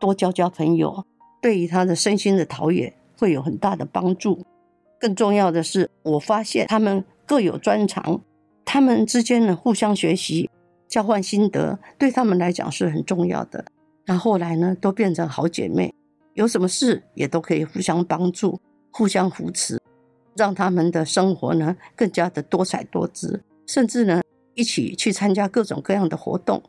[0.00, 1.04] 多交交朋友，
[1.42, 4.42] 对于他的身心的陶冶会有很大的帮助。
[4.98, 8.22] 更重要的是，我发现他们各有专长，
[8.64, 10.48] 他们之间呢互相学习、
[10.88, 13.62] 交换心得，对他们来讲是很重要的。
[14.06, 15.92] 那后来呢，都变成好姐妹，
[16.32, 18.58] 有什么事也都可以互相帮助、
[18.90, 19.78] 互相扶持，
[20.34, 24.22] 让他们的生活呢更加的多彩多姿，甚至呢
[24.56, 26.60] 一起去参加各种各样的活动。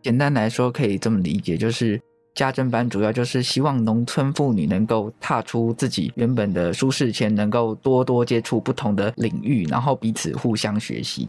[0.00, 2.00] 简单来说，可以这么理解，就是。
[2.34, 11.28] 家政班主要就是希望农村妇女能够踏出自己原本的舒适圈，能够多多接触不同的领域，然后彼此互相学习。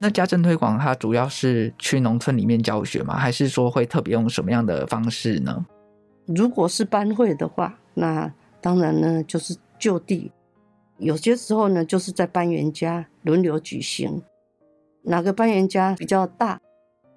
[0.00, 3.16] 那家政推广它主要是去农村里面教学吗？
[3.16, 5.64] 还是说会特别用什么样的方式呢？
[6.26, 8.28] 如果是班会的话，那
[8.60, 10.32] 当然呢就是就地，
[10.98, 14.20] 有些时候呢就是在班员家轮流举行，
[15.06, 16.60] 哪个班员家比较大，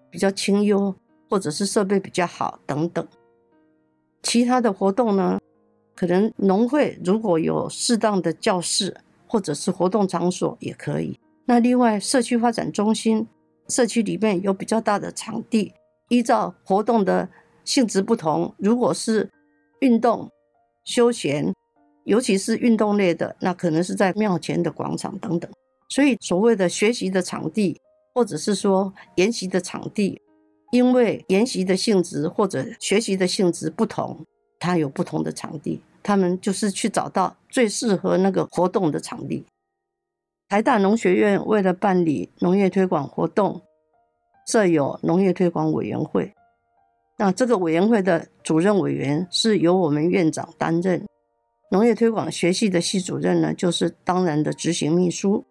[0.10, 0.96] 比较清幽。
[1.32, 3.08] 或者是设备比较好等等，
[4.24, 5.40] 其他的活动呢，
[5.96, 8.98] 可能农会如果有适当的教室
[9.28, 11.20] 或者是活动场所也可以。
[11.46, 13.28] 那另外社区发展中心，
[13.68, 15.72] 社区里面有比较大的场地，
[16.08, 17.30] 依照活动的
[17.64, 19.30] 性质不同，如果是
[19.82, 20.32] 运动、
[20.84, 21.54] 休闲，
[22.06, 25.52] 尤其是运动类的，那可能是在庙前的广场等等。
[25.90, 27.82] 所以所谓的学习的场地，
[28.14, 30.22] 或者是说研习的场地。
[30.72, 34.24] 因为研习的性质或者学习的性质不同，
[34.60, 35.82] 它有不同的场地。
[36.04, 39.44] 他们就是去找到最适合那个活动的场地。
[40.48, 43.62] 台大农学院为了办理农业推广活动，
[44.46, 46.32] 设有农业推广委员会。
[47.18, 51.04] 那这个委员会的主任委员是由我们院长担任，
[51.72, 55.44] 农业推广学系的系主任呢，就是当然的执行秘书。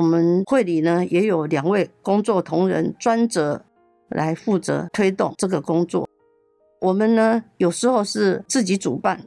[0.00, 3.62] 我们会里呢也有两位工作同仁专责。
[4.10, 6.08] 来负责推动这个工作。
[6.80, 9.24] 我们呢，有时候是自己主办，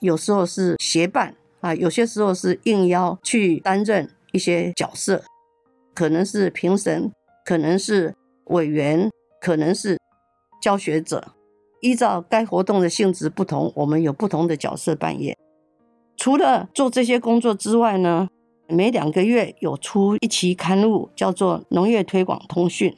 [0.00, 5.22] 有时候是协办啊，有些时候是应邀去担任一些角色，
[5.94, 7.12] 可能是评审，
[7.44, 9.10] 可能是委员，
[9.42, 10.00] 可能是
[10.62, 11.32] 教学者。
[11.82, 15.36] 依照该活动的性质不同，我们有不同的角色扮演。
[16.16, 18.26] 除了做这些工作之外呢，
[18.68, 22.90] 每两个月有出一期刊物，叫做《农业推广通讯》。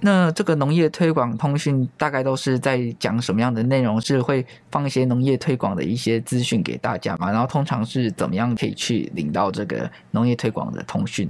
[0.00, 4.00] 那这个农业推广通讯大概都是在讲什么样的内容？
[4.00, 7.32] 是会放一些农业推广的一些资讯给大家嘛？
[7.32, 11.28] 然后通常是怎么样可以去领到这个农业推广的通讯？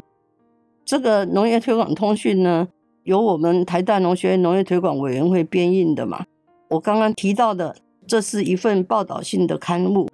[0.85, 2.69] 这个农业推广通讯呢，
[3.05, 6.27] 由我们台大农学院农业推广委员会编印的嘛。
[6.69, 10.09] 我刚刚提到的，这是一份报道性的刊物。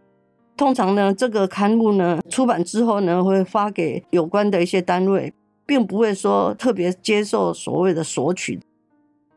[0.56, 5.32] 通常呢，这个刊物呢出版之后呢，会发给有关的一些单位。
[5.66, 8.60] 并不会说特别接受所谓的索取。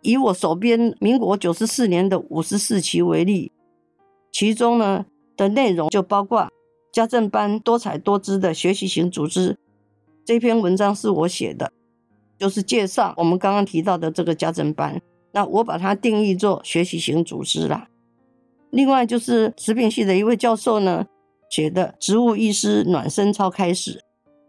[0.01, 3.53] 以我手边民国九十四年的五十四期为例，
[4.29, 5.05] 其中呢
[5.37, 6.49] 的内容就包括
[6.91, 9.57] 家政班多彩多姿的学习型组织。
[10.25, 11.71] 这篇文章是我写的，
[12.37, 15.01] 就是介绍我们刚刚提到的这个家政班。
[15.31, 17.87] 那我把它定义做学习型组织啦。
[18.71, 21.05] 另外就是食品系的一位教授呢
[21.49, 24.01] 写的《植物医师暖身操》开始，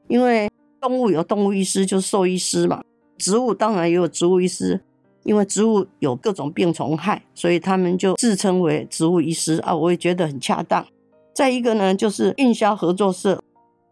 [0.08, 0.50] 因为。
[0.80, 2.80] 动物有动物医师，就是兽医师嘛。
[3.18, 4.80] 植物当然也有植物医师，
[5.24, 9.74] 因为植物有各种病虫害，所以他们就自称为植物医师啊。
[9.74, 10.86] 我也觉得很恰当。
[11.34, 13.42] 再一个呢，就是运销合作社。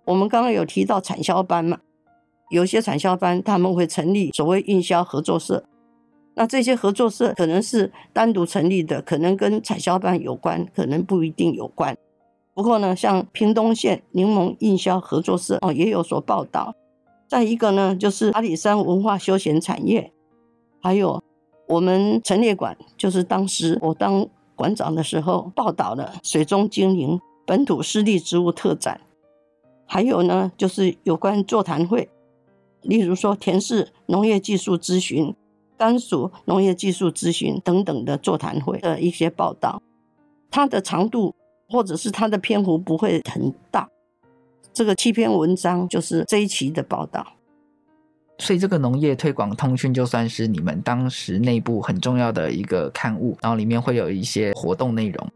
[0.05, 1.79] 我们刚刚有提到产销班嘛，
[2.51, 5.65] 有些产销班他们会成立所谓运销合作社。
[6.39, 11.97] 那这些合作社可能是单独成立的，可能跟产销班有关，可能不一定有关。
[12.53, 16.75] 不过呢，像屏东县柠檬印销合作社哦，也有所报道。
[17.27, 20.13] 再一个呢，就是阿里山文化休闲产业，
[20.83, 21.23] 还有
[21.67, 29.01] 我们陈列馆，就是当时我当馆长的时候报道了水中精灵本土湿地植物特展。
[29.87, 32.11] 还有呢，就是有关座谈会，
[32.83, 35.35] 例如说田氏农业技术咨询、
[35.77, 39.83] 甘薯农业技术咨询等等的座谈会的一些报道。
[40.51, 41.35] 它的长度
[41.69, 43.89] 或者是它的篇幅不会很大。
[44.73, 47.27] 这个七篇文章就是这一期的报道。
[48.39, 55.29] 所以这个农业推广通讯就算是你们当时内部很重要的一个刊物，然后里面会有一些活动内容。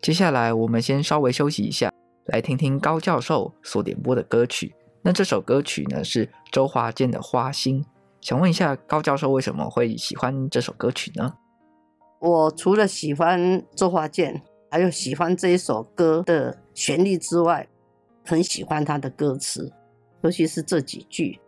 [0.00, 1.92] 接下来我们先稍微休息一下，
[2.26, 4.72] 来听听高教授所点播的歌曲。
[5.02, 7.84] 那这首歌曲呢是周华健的《花心》。
[8.22, 11.34] 想问一下高教授为什么会喜欢这首歌曲呢？
[12.20, 17.66] 我除了喜欢周华健，还有喜欢这一首歌的旋律之外，
[18.24, 19.72] 很喜欢他的歌词，
[20.22, 21.40] 尤其是这几句。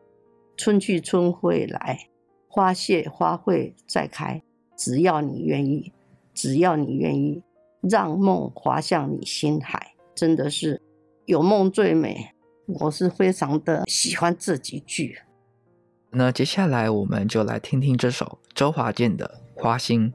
[0.57, 2.09] 春去春会来，
[2.49, 4.43] 花谢花会再开。
[4.77, 5.93] 只要你愿意，
[6.35, 7.41] 只要你愿意，
[7.83, 9.95] 让梦滑向你心海。
[10.13, 10.83] 真的是
[11.27, 12.35] 有梦最美。
[12.67, 15.21] 我是非常的喜欢这几句。
[16.16, 20.12] 那接下来我们就来听听这首周华健的《花心》。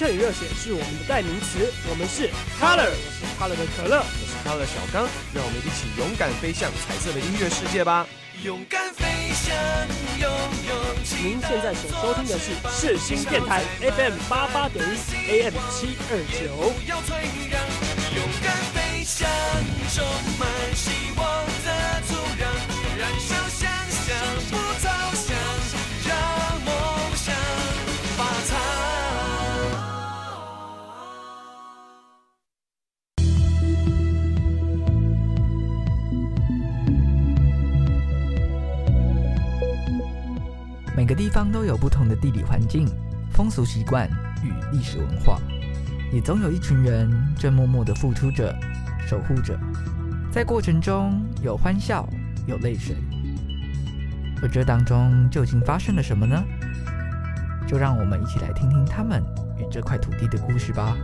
[0.00, 8.06] 春与热血是我们的代名词，我们是 Color，我是 Color 的可乐，我是 Color 的小刚，让我们一起勇敢飞向彩色的音乐世界吧！
[8.42, 9.54] 勇敢飞向，
[10.18, 10.30] 拥
[10.70, 16.72] 有您现在所收听的是世新电台 FM 八八点一 AM 七二九。
[41.10, 42.86] 每个地方都有不同的地理环境、
[43.32, 44.08] 风俗习惯
[44.44, 45.40] 与历史文化。
[46.12, 48.56] 也总有一群人正默默地付出着、
[49.08, 49.58] 守护着，
[50.30, 52.08] 在过程中有欢笑，
[52.46, 52.94] 有泪水，
[54.40, 56.40] 而这当中究竟发生了什么呢？
[57.66, 59.20] 就让我们一起来听听他们
[59.58, 60.96] 与这块土地的故事吧。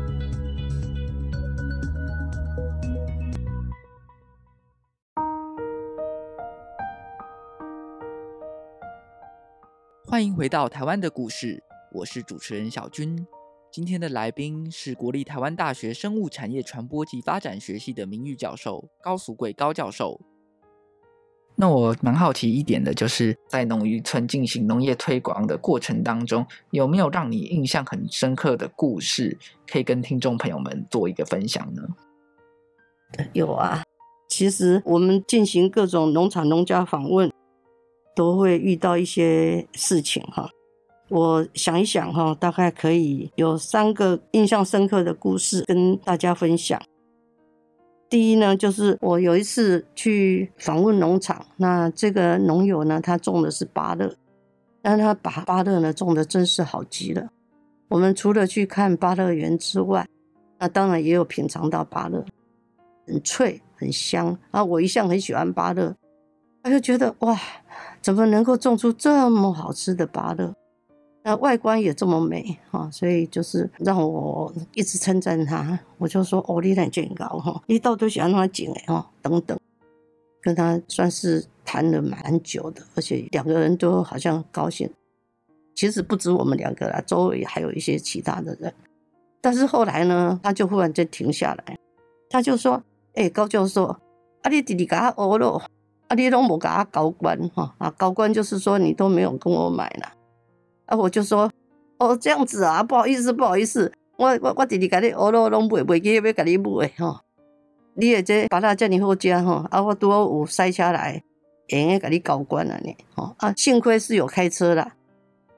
[10.17, 11.63] 欢迎回到台湾的故事，
[11.93, 13.27] 我是主持人小军。
[13.71, 20.19] 今天的来宾是国立台湾大学生物产业传播及发展学系的名誉教授高俗贵高教授。
[21.55, 29.37] 那我蛮好奇一点的，就是在农渔村进行农业推广的过程当中，有没有让你印象很深刻的故事，
[29.71, 31.83] 可以跟听众朋友们做一个分享呢？
[33.35, 33.85] 有啊，
[34.31, 37.31] 其实我们进行各种农场农家访问，
[38.17, 40.51] 都会遇到一些事情哈。
[41.09, 46.83] 我想一想哈，大概可以有三个印象深刻的故事跟大家分享。
[48.09, 54.17] 第一呢，就是我有一次去访问农场，那这个农友呢，他种的是芭乐，
[54.81, 57.29] 但他把芭乐呢种的真是好极了。
[57.89, 60.09] 我们除了去看芭乐园之外，
[60.59, 62.25] 那当然也有品尝到芭乐，
[63.07, 64.65] 很脆很香啊！
[64.65, 65.95] 我一向很喜欢芭乐，
[66.63, 67.39] 他就觉得哇，
[68.07, 70.55] 怎么能够种出这么好吃的芭乐？
[71.25, 75.77] 那外观也这么美哈，所以就是让我一直称赞他。
[75.99, 79.59] 我就说哦，你很健高哈，你到底喜欢他景哎哈等等，
[80.41, 84.89] 跟他算是谈了蛮久的，而且两个人都好像高兴。
[85.75, 88.73] 其实不止我们两个啦，周围还有一些其他的人。
[89.41, 91.77] 但是后来呢，他就忽然间停下来，
[92.31, 92.81] 他就说
[93.15, 95.61] ：“哎、高教授，啊你弟弟给他欧了，
[96.09, 100.13] 啊你都没给他高官哈啊高官就是说你都没有跟我买了。”
[100.87, 101.51] 啊，我就说，
[101.99, 107.19] 哦，这样子啊，不好意思，不好意思，我我我弟弟给你我都拢买，买记要给你买吼。
[107.95, 111.21] 你也这把它叫你好吃哈，啊，我拄好有塞车来，
[111.69, 114.93] 会用给你交关了呢，哦啊，幸亏是有开车啦，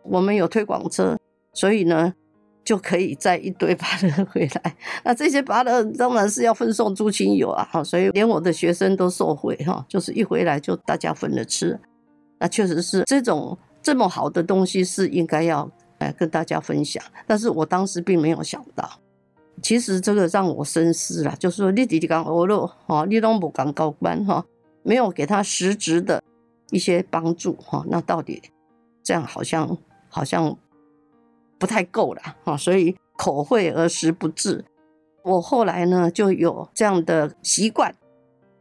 [0.02, 1.18] 我们有推广车，
[1.52, 2.14] 所以呢
[2.68, 4.76] 就可以载一堆 芭乐回来。
[5.02, 11.80] 那这些芭乐当然是要分送诸亲友啊，哈，所以连我的学生都受惠哈，就是一回来就大家分了吃。
[12.38, 13.56] 那确实是这种。
[13.80, 18.86] 这么好的东西是应该要来跟大家分享，但是我当时并没有想到，
[19.62, 24.44] 其实这个让我深思了，就是说你弟弟讲欧乐哈，你都不讲高官哈，
[24.82, 26.20] 没有给他实质的
[26.70, 28.42] 一些帮助哈，那到底
[29.02, 29.78] 这样好像
[30.10, 30.54] 好像
[31.58, 34.64] 不太够了哈，所以口惠而实不至。
[35.22, 37.94] 我后来呢就有这样的习惯。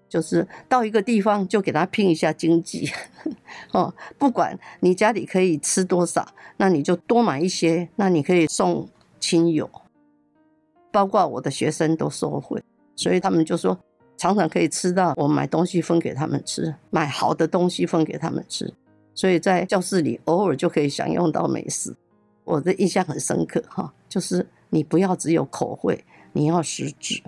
[0.10, 2.90] 就是到一个地方就给他拼一下经济，
[3.74, 6.26] 哦，不管你家里可以吃多少，
[6.56, 8.88] 那你就多买一些，那你可以送
[9.20, 9.70] 亲友，
[10.94, 12.64] 包括我的学生都受惠，
[12.96, 13.78] 所以他们就说
[14.16, 18.74] 常常可以吃到我买东西分给他们吃，买好的东西分给他们吃，
[19.14, 21.94] 所以在教室里偶尔就可以享用到美食，
[22.48, 27.22] 我的印象很深刻哈，就是你不要只有口惠，你要实质。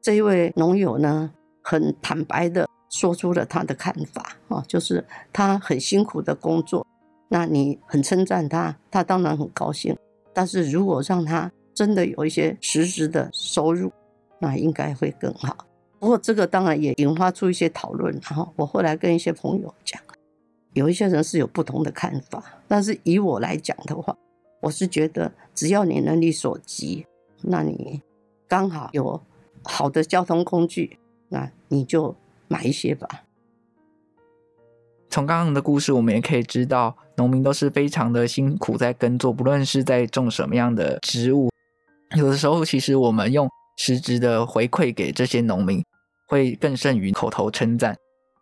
[0.00, 1.30] 这一位农友呢，
[1.62, 6.86] 很坦白的说出了他的看法啊，就是他很辛苦的工作，
[7.28, 9.94] 那你很称赞他，他当然很高兴。
[10.32, 13.92] 但是如果让他真的有一些实质的收入，
[14.38, 15.66] 那应该会更好。
[15.98, 18.10] 不过这个当然也引发出一些讨论。
[18.22, 20.00] 然后我后来跟一些朋友讲，
[20.72, 24.16] 有一些人是有不同的看法，但是以我来讲的话，
[24.60, 27.06] 我是觉得只要你能力所及，
[27.42, 28.02] 那你
[28.46, 29.20] 刚好有
[29.62, 30.98] 好的交通工具。
[31.32, 32.16] 那你就
[32.48, 33.08] 买一些吧。
[35.08, 41.48] 从刚刚的故事，我们也可以知道，农民都是非常的辛苦在耕作，不论是在种什么样的植物。
[42.16, 45.84] 有的时候，其实我们用实质的回馈给这些农民，
[46.26, 47.96] 会更胜于口头称赞。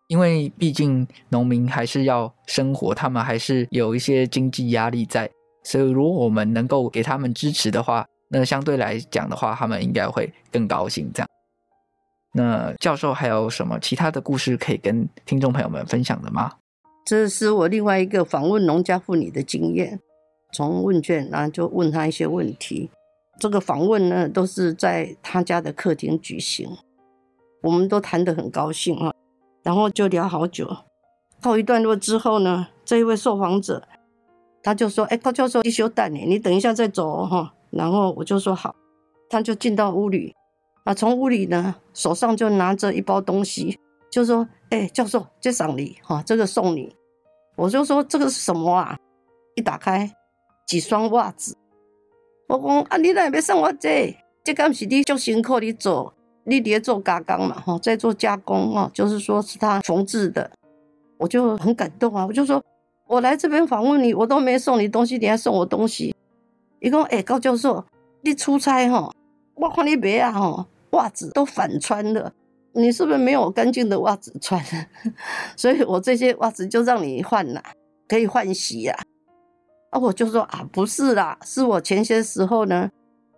[0.06, 5.30] 因为毕竟农民还是要生活，他们还是有一些经济压力在。
[5.68, 11.10] 所以，如果我们能够给他们支持的话，那相对来讲的话，他们应该会更高兴。
[11.12, 11.28] 这样，
[12.32, 16.52] 那教授还有什么其他的故事可以跟听众朋友们分享的吗？
[17.04, 20.00] 这是我另外一个访问农家妇女的经验，
[20.54, 22.90] 从问卷然后就问她一些问题。
[23.38, 26.66] 这个访问呢，都是在她家的客厅举行，
[27.62, 29.12] 我们都谈得很高兴啊，
[29.62, 30.74] 然后就聊好久。
[31.42, 33.86] 告一段落之后呢，这一位受访者
[34.68, 38.76] 他就说：“哎，高教授，你休蛋呢，你等一下再走哈。”然后我就说：“好。”
[39.30, 40.36] 他就进到屋里，
[40.84, 43.78] 啊，从屋里呢手上就拿着一包东西，
[44.10, 46.94] 就说：“哎，教授，这赏你哈，这个送你。”
[47.56, 48.98] 我就说：“这个是什么啊？”
[49.56, 50.14] 一打开，
[50.66, 51.56] 几双袜子。
[52.48, 54.14] 我讲：“啊，你哪会送我这？
[54.44, 56.12] 这刚是你做辛苦你做，
[56.44, 60.50] 你在做加工嘛哈，在做加工哈，就是说是他缝制的。”
[61.18, 62.24] 我就很感动啊！
[62.24, 62.62] 我就说，
[63.08, 66.14] 我来这边访问你，我都没送你东西，你还送我东西。
[66.78, 67.82] 一共哎，高教授，
[68.20, 69.10] 你出差哈，
[69.54, 72.30] 我看你别啊哈，袜子都反穿了，
[72.72, 74.62] 你是不是没有干净的袜子穿？
[75.56, 77.62] 所以我这些袜子就让你换了，
[78.06, 78.94] 可以换洗呀。
[79.88, 82.90] 啊，我就说啊，不是啦，是我前些时候呢，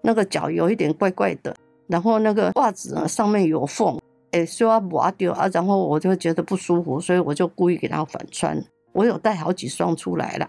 [0.03, 1.55] 那个脚有一点怪怪的，
[1.87, 3.97] 然后那个袜子呢上面有缝。
[4.33, 8.61] 哎，说要拔掉啊，然后我就觉得不舒服，所以我就故意给他反穿。
[8.93, 10.49] 我有带好几双出来了，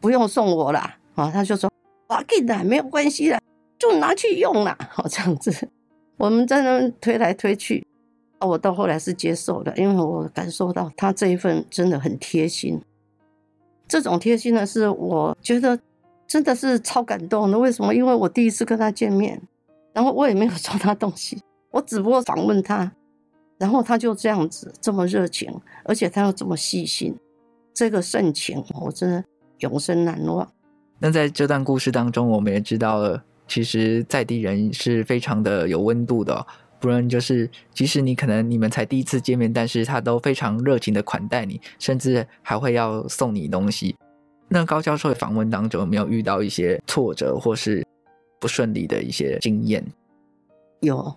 [0.00, 0.78] 不用送我了
[1.14, 1.30] 啊。
[1.30, 1.70] 他就说
[2.08, 3.40] ：“哇，给的没有关系了，
[3.78, 4.76] 就拿去用了。
[4.90, 5.68] ”好这样子，
[6.16, 7.84] 我们在那推来推去。
[8.40, 12.82] 我到后来是接受的，因为我感受到他这一份真的很贴心。
[13.86, 15.78] 这种贴心呢，是我觉得
[16.26, 17.56] 真的是超感动的。
[17.56, 17.94] 为什么？
[17.94, 19.40] 因为我第一次跟他见面，
[19.92, 22.90] 然后我也没有送他东西，我只不过访问他。
[23.58, 25.48] 然后他就这样子这么热情，
[25.84, 27.14] 而且他又这么细心，
[27.74, 29.24] 这个盛情我真的
[29.58, 30.50] 永生难忘。
[30.98, 36.46] 那在这段故事当中，我们也知道了，其实在地人是非常的有温度的，
[36.80, 43.96] 不然就是即使你可能你们才第一次见面，但是他都非常热情的款待你，甚至还会要送你东西。
[44.48, 47.84] 那高教授的访问当中有没有遇到一些挫折或是
[48.38, 49.84] 不顺利的一些经验？
[50.80, 51.14] 有。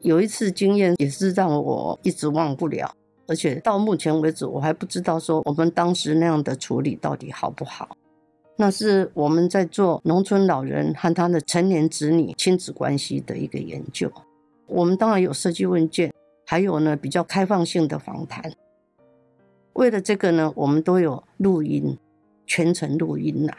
[0.00, 2.94] 有一次经验也是让我一直忘不了，
[3.26, 7.96] 而且到目前为止我还不知道说我们当时那样的处理到底好不好。
[8.56, 14.12] 那是我们在做农村老人和他的成年子女亲子关系的一个研究。
[14.66, 16.12] 我们当然有设计问卷，
[16.46, 18.52] 还有呢比较开放性的访谈。
[19.72, 21.98] 为了这个呢，我们都有录音，
[22.46, 23.52] 全程录音呐。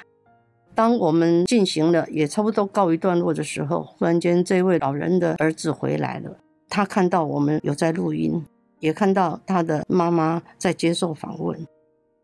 [0.73, 6.37] 当我们进行了也差不多告一段落的时候，忽然间这位老人的儿子回来了。
[6.69, 8.45] 他看到我们有在录音，
[8.85, 11.67] 也看到他的妈妈在接受访问，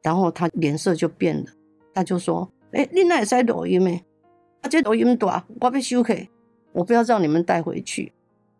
[0.04, 1.46] 然后他脸色就变了。
[1.94, 3.96] 他就说：“哎，你那也在抖音没？
[4.62, 6.30] 啊，这抖音大，我要收起，
[6.72, 8.14] 我不要让你们带回去。”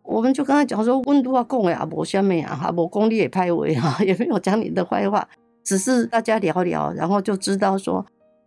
[0.04, 5.28] 我们就跟他讲说：“温度啊，讲的啊，无虾米啊，哈，无讲你也拍位啊，也没有讲你的坏话，
[5.64, 8.06] 只是大家聊聊，然后就知道说。”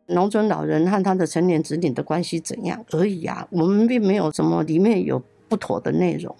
[0.08, 3.48] 农村老人和他的成年子女的关系怎样而已啊？
[3.50, 6.36] 我们并没有什么里面有不妥的内容。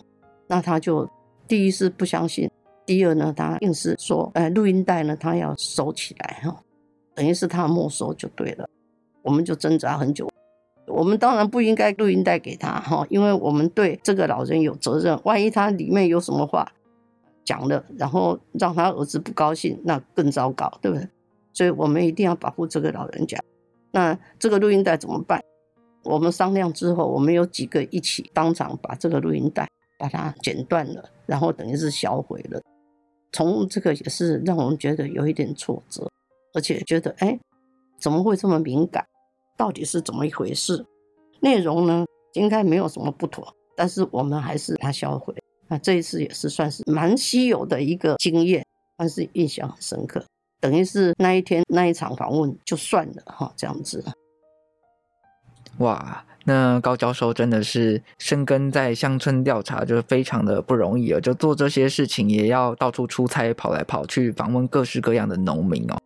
[0.49, 1.09] 那他就
[1.49, 2.51] 第一是不相信，
[2.87, 6.63] 第二呢，他硬是说，呃，录音带呢，他要收起来哈，
[7.15, 8.69] 等于是他没收就对了。
[9.23, 10.29] 我们就挣扎很久。
[10.87, 15.19] 我们当然不应该录音带给他哈，因为我们对这个老人有责任。
[15.25, 16.71] 万一他里面有什么话
[17.43, 21.09] 讲了，然后让他儿子不高兴，那更糟糕，对不对？
[21.55, 23.39] 所以我们一定要保护这个老人家。
[23.93, 25.43] 那这个录音带怎么办？
[26.03, 29.67] 我们商量之后，我们有几个一起当场把这个录音带
[29.99, 32.61] 把它剪断了，然后等于是销毁了。
[33.35, 36.09] 从这个也是让我们觉得有一点挫折，
[36.55, 37.39] 而且觉得哎，
[37.99, 39.05] 怎么会这么敏感？
[39.57, 40.87] 到底是怎么一回事？
[41.41, 45.35] 内容呢，应该没有什么不妥，但是我们还是把它销毁。
[45.67, 48.65] 那这一次也是算是蛮稀有的一个经验，
[48.97, 50.25] 但是印象很深刻。
[50.61, 54.05] 等于是那一天那一场访问就算了哈，这样子。
[55.79, 61.21] 哇，那高教授真的是深耕在乡村调查，就是非常的不容易哦。
[61.21, 65.99] 就做这些事情，也要到处出差，跑来跑去访问各式各样的农民哦。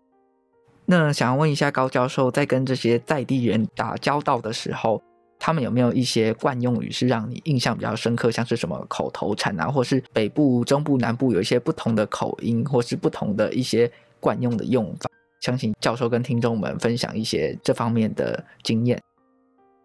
[0.86, 5.02] 那想要问一下高教授，在跟这些在地人打交道的时候，
[5.38, 13.90] 他们有没有一些惯用语是让你印象比较深刻，像是什么口头禅啊，或是北部、中部、南部有一些不同的口音，或是不同的一些。
[14.20, 15.08] 惯用的用法，
[15.40, 19.00] 相信教授跟听众们分享一些这方面的经验。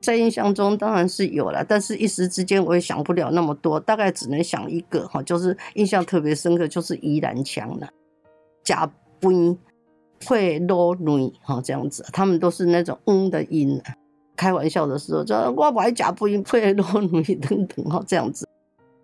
[0.03, 7.89] 在印象中当然是有了，但是一时之间我也想不了那么多，大概只能想一个哈，就是印象特别深刻，就是宜兰腔了，
[8.61, 8.85] 假
[9.21, 9.57] 不
[10.25, 13.81] 会啰女哈这样子，他们都是那种嗯的音，
[14.35, 18.45] 开玩笑的时候，就我不爱假不应配裸女等等哈，这样子。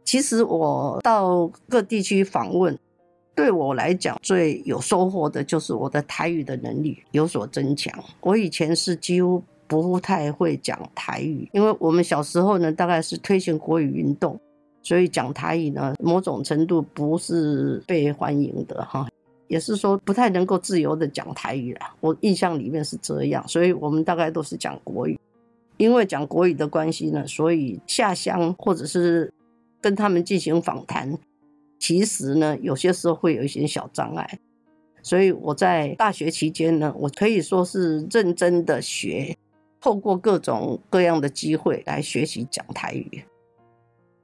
[0.04, 2.78] 其实我到各地区访问，
[3.36, 7.93] 对我来讲最有收获的就是我的台语的能力有所增强。
[8.22, 14.38] 我以前是几乎不太会讲台语，因为我们小时候呢，大概是推行国语运动，
[14.82, 19.07] 所以讲台语呢，某种程度不是被欢迎的哈，
[19.47, 21.95] 也是说不太能够自由的讲台语啦。
[22.01, 25.17] 我印象里面是这样，所以我们大概都是讲国语。
[25.78, 29.32] 因为讲国语的关系呢，所以下乡或者是。
[29.82, 31.17] 跟他们进行访谈，
[31.80, 34.39] 其实呢，有些时候会有一些小障碍，
[35.01, 39.34] 所以我在大学期间呢，我可以说是认真的学，
[39.82, 43.23] 透过各种各样的机会来学习讲台语。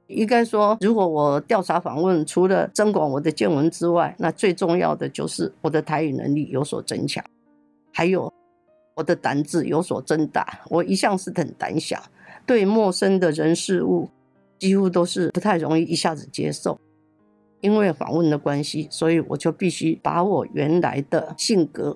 [0.06, 7.24] 应该说，如果我调查访问，除了增广我的见闻之外，那最重要的就是我的台语能力有所增强，
[7.92, 8.32] 还有
[8.94, 10.60] 我的胆子有所增大。
[10.68, 12.02] 我一向是很胆小，
[12.46, 14.08] 对陌生的人事物。
[14.58, 16.80] 几乎都是不太容易一下子接受，
[17.60, 21.94] 因为访问的关系，所以我就必须把我原来的性格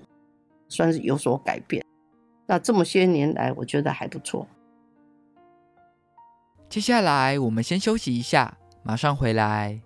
[0.69, 1.83] 算是有所改变。
[2.51, 4.45] 那这么些年来，我觉得还不错。
[6.69, 9.81] 接下来我们先休息一下，马上回来。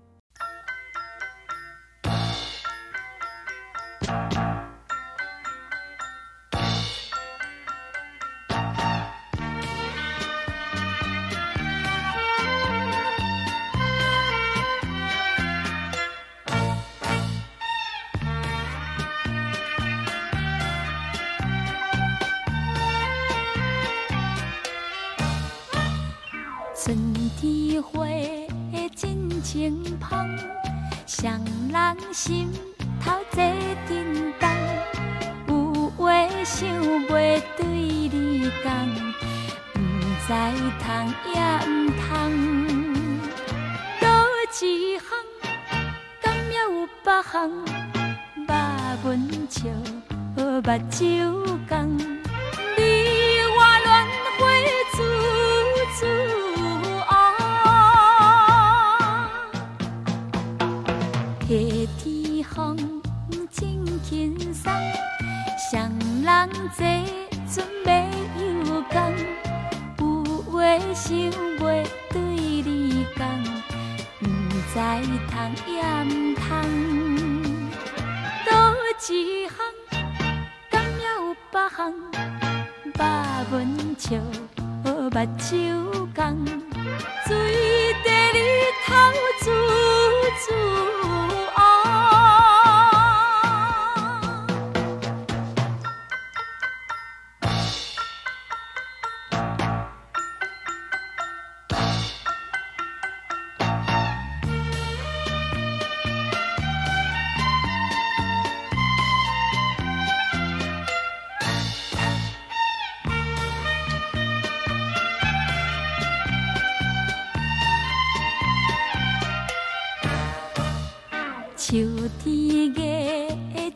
[121.75, 121.81] 秋
[122.23, 122.79] 天月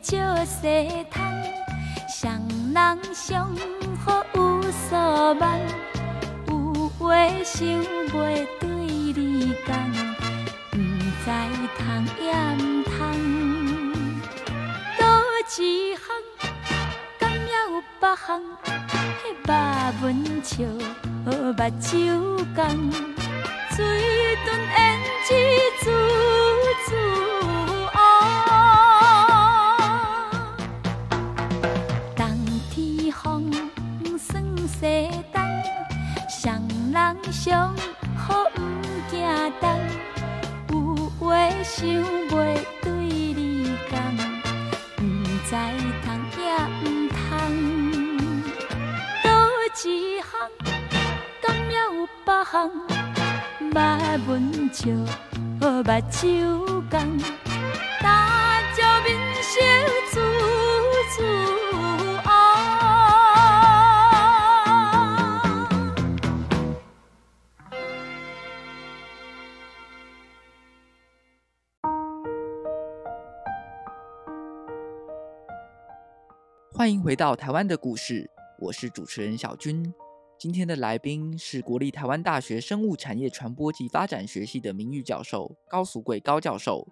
[0.01, 1.19] 照西窗，
[2.07, 2.41] 双
[2.73, 3.53] 人相
[4.05, 5.59] 好有所望。
[6.47, 7.67] 有话想
[8.07, 9.91] 袂对你讲，
[10.71, 11.27] 不知
[11.77, 11.83] 通
[12.23, 12.95] 也毋通。
[14.97, 15.03] 倒
[15.57, 16.07] 一项，
[17.19, 18.39] 敢也有别项？
[19.19, 19.51] 迄肉
[20.01, 20.07] 文
[20.41, 20.63] 笑，
[21.25, 21.27] 目
[21.81, 21.91] 睭
[22.55, 22.65] 红，
[23.75, 23.77] 水
[24.45, 24.79] 遁胭
[25.27, 25.29] 脂
[25.83, 25.85] 珠
[26.87, 27.28] 珠。
[41.79, 42.35] 想袂
[42.81, 43.95] 对你讲，
[44.97, 45.01] 不
[45.45, 45.55] 知
[46.03, 46.05] 通
[46.35, 46.39] 也
[46.83, 47.17] 毋通。
[49.23, 49.27] 多
[49.85, 50.27] 一项，
[51.41, 52.51] 敢也有别项？
[53.61, 53.73] 目
[54.27, 54.29] 文
[54.73, 54.91] 笑，
[55.61, 55.63] 目
[56.11, 56.21] 睭
[56.91, 57.17] 红，
[58.01, 58.03] 但
[58.75, 59.07] 照面
[59.41, 59.55] 笑
[76.79, 79.93] 欢迎回到台湾的故事，我是主持人小军。
[80.37, 86.87] 今天的来宾是国立台湾大学生物产业传播及发展学系的名誉教授高俗贵高教授。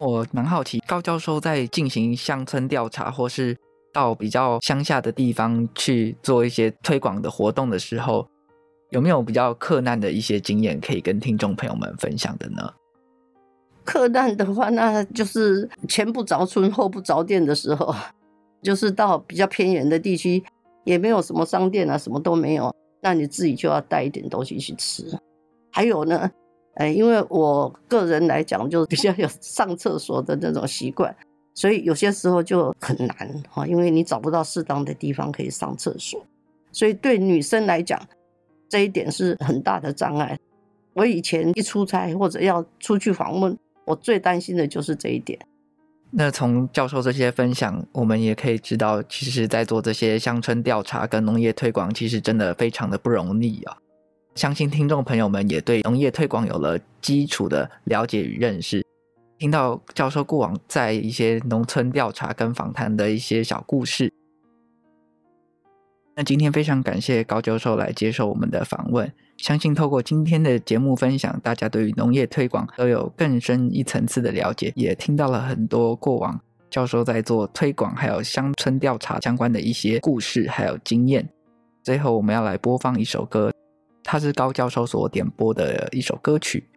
[0.00, 3.56] 我蛮好奇，高教授在进行乡村调查或是
[3.92, 8.28] 到比较乡下的地方去做一些推广的活动的时候，
[8.90, 12.74] 有没有比较克难的一些经验可以跟听众朋友们分享的呢？
[13.84, 17.94] 克难的话，那就是前不着村后不着店的时候，
[18.62, 20.42] 就是到比较偏远的地区，
[20.84, 25.04] 也没有什么商店啊，什么都没有，那你自己就要带一点东西去吃。
[25.70, 26.30] 还有呢，
[26.74, 31.14] 哎，因为我个人来讲，就比较有上厕所的那种习惯，
[31.54, 36.24] 所以有些时候就很难哈，因为你找不到适当的地方可以上厕所，
[36.72, 38.00] 所以对女生来讲，
[38.68, 40.38] 这一点是很大的障碍。
[40.94, 43.56] 我以前一出差或者要出去访问。
[43.84, 45.38] 我最担心的就是这一点。
[46.10, 53.76] 那从教授这些分享，我们也可以知道，其实，在做这些乡村调查跟农业推广，其实真的非常的不容易啊。
[54.34, 58.84] 相信听众朋友们也对农业推广有了基础的了解与认识。
[59.38, 64.12] 听到教授过往在一些农村调查跟访谈的一些小故事。
[66.14, 81.28] 那今天非常感谢高教授来接受我们的访问，相信透过今天的节目分享，大家对于农业推广都有更深一层次的了解，也听到了很多过往教授在做推广还有乡村调查相关的一些故事还有经验。
[81.82, 83.52] 最后我们要来播放一首歌，
[84.02, 86.68] 它是高教授所点播的一首歌曲。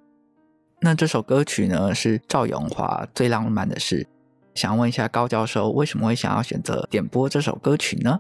[0.81, 4.03] 那这首歌曲呢是赵咏华《最浪漫的事》，
[4.53, 8.19] 想问一下高教授，为什么会想要选择点播这首歌曲呢？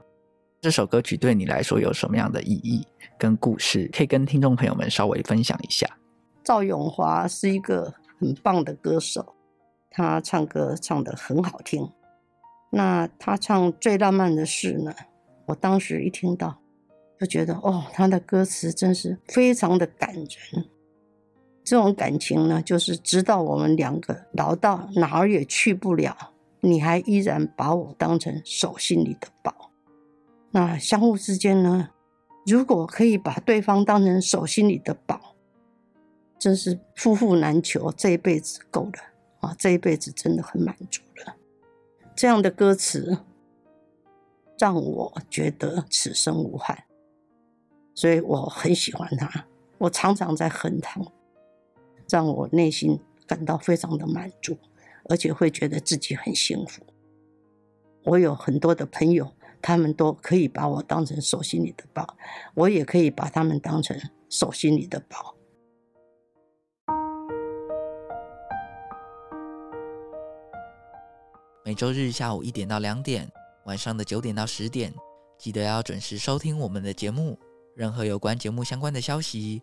[0.61, 2.85] 这首歌曲对你来说有什么样的意义
[3.17, 3.89] 跟故事？
[3.93, 5.87] 可以跟听众朋友们稍微分享一下。
[6.43, 9.35] 赵咏华是一个很棒的歌手，
[9.89, 11.91] 他唱歌唱得很好听。
[12.71, 14.93] 那他唱最浪漫的事呢？
[15.47, 16.59] 我当时一听到，
[17.19, 20.65] 就觉得哦，他的歌词真是非常的感人。
[21.63, 26.15] 这种感情呢，就是直到我们两个老到哪儿也去不了，
[26.61, 29.71] 你还依然把我当成手心里的宝。
[30.51, 31.89] 那相互之间呢，
[32.45, 35.35] 如果可以把对方当成手心里的宝，
[36.39, 38.99] 真是夫复难求，这一辈子够了
[39.41, 39.55] 啊！
[39.59, 41.35] 这一辈子真的很满足了。
[42.15, 43.19] 这样的歌词
[44.57, 46.85] 让我觉得此生无憾，
[47.93, 49.45] 所以我很喜欢他。
[49.77, 50.99] 我常常在哼他，
[52.09, 54.57] 让我内心感到非常的满足，
[55.09, 56.81] 而且会觉得自己很幸福。
[58.05, 59.33] 我有很多的朋友。
[59.61, 62.17] 他们都可以把我当成手心里的宝，
[62.53, 63.99] 我也可以把他们当成
[64.29, 65.35] 手心里的宝。
[71.65, 73.29] 每周日下午一点到两点，
[73.65, 74.91] 晚上的九点到十点，
[75.37, 77.37] 记得要准时收听我们的节目。
[77.75, 79.61] 任何有关节目相关的消息，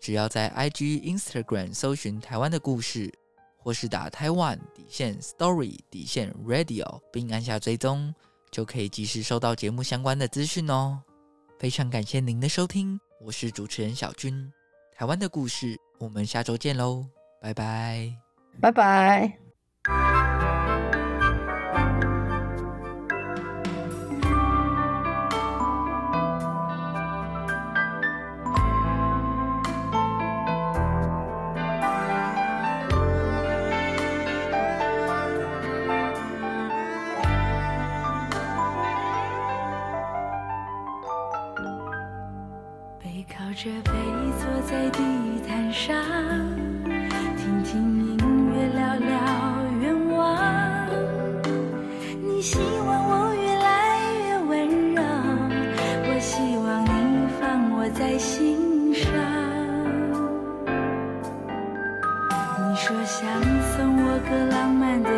[0.00, 3.12] 只要在 IG、Instagram 搜寻“台湾的故事”，
[3.58, 8.14] 或是打“台湾底线 Story 底线 Radio”，并按下追踪。
[8.50, 11.00] 就可以及时收到节目相关的资讯哦。
[11.58, 14.52] 非常感谢您的收听，我是主持人小军。
[14.96, 17.06] 台湾的故事，我们下周见喽，
[17.40, 18.12] 拜拜，
[18.60, 20.27] 拜拜。
[58.18, 59.12] 心上。
[62.58, 63.40] 你说想
[63.70, 65.17] 送我个浪漫的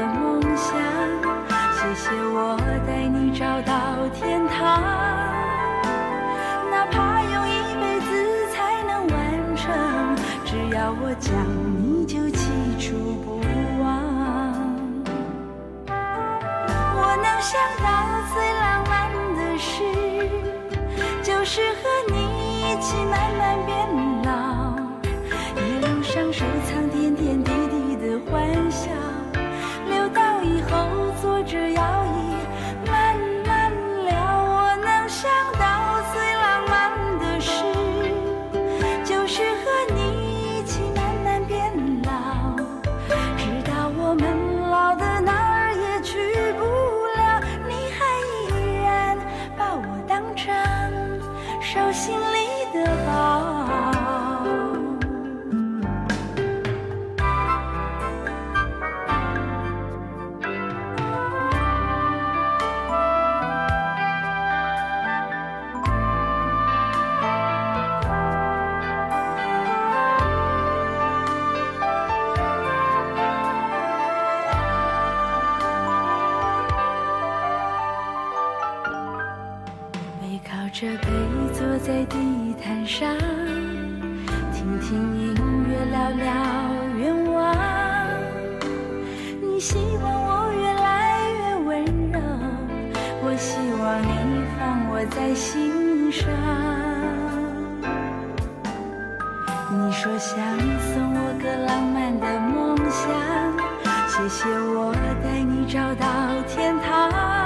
[104.63, 104.93] 我
[105.23, 106.07] 带你找到
[106.49, 107.40] 天堂。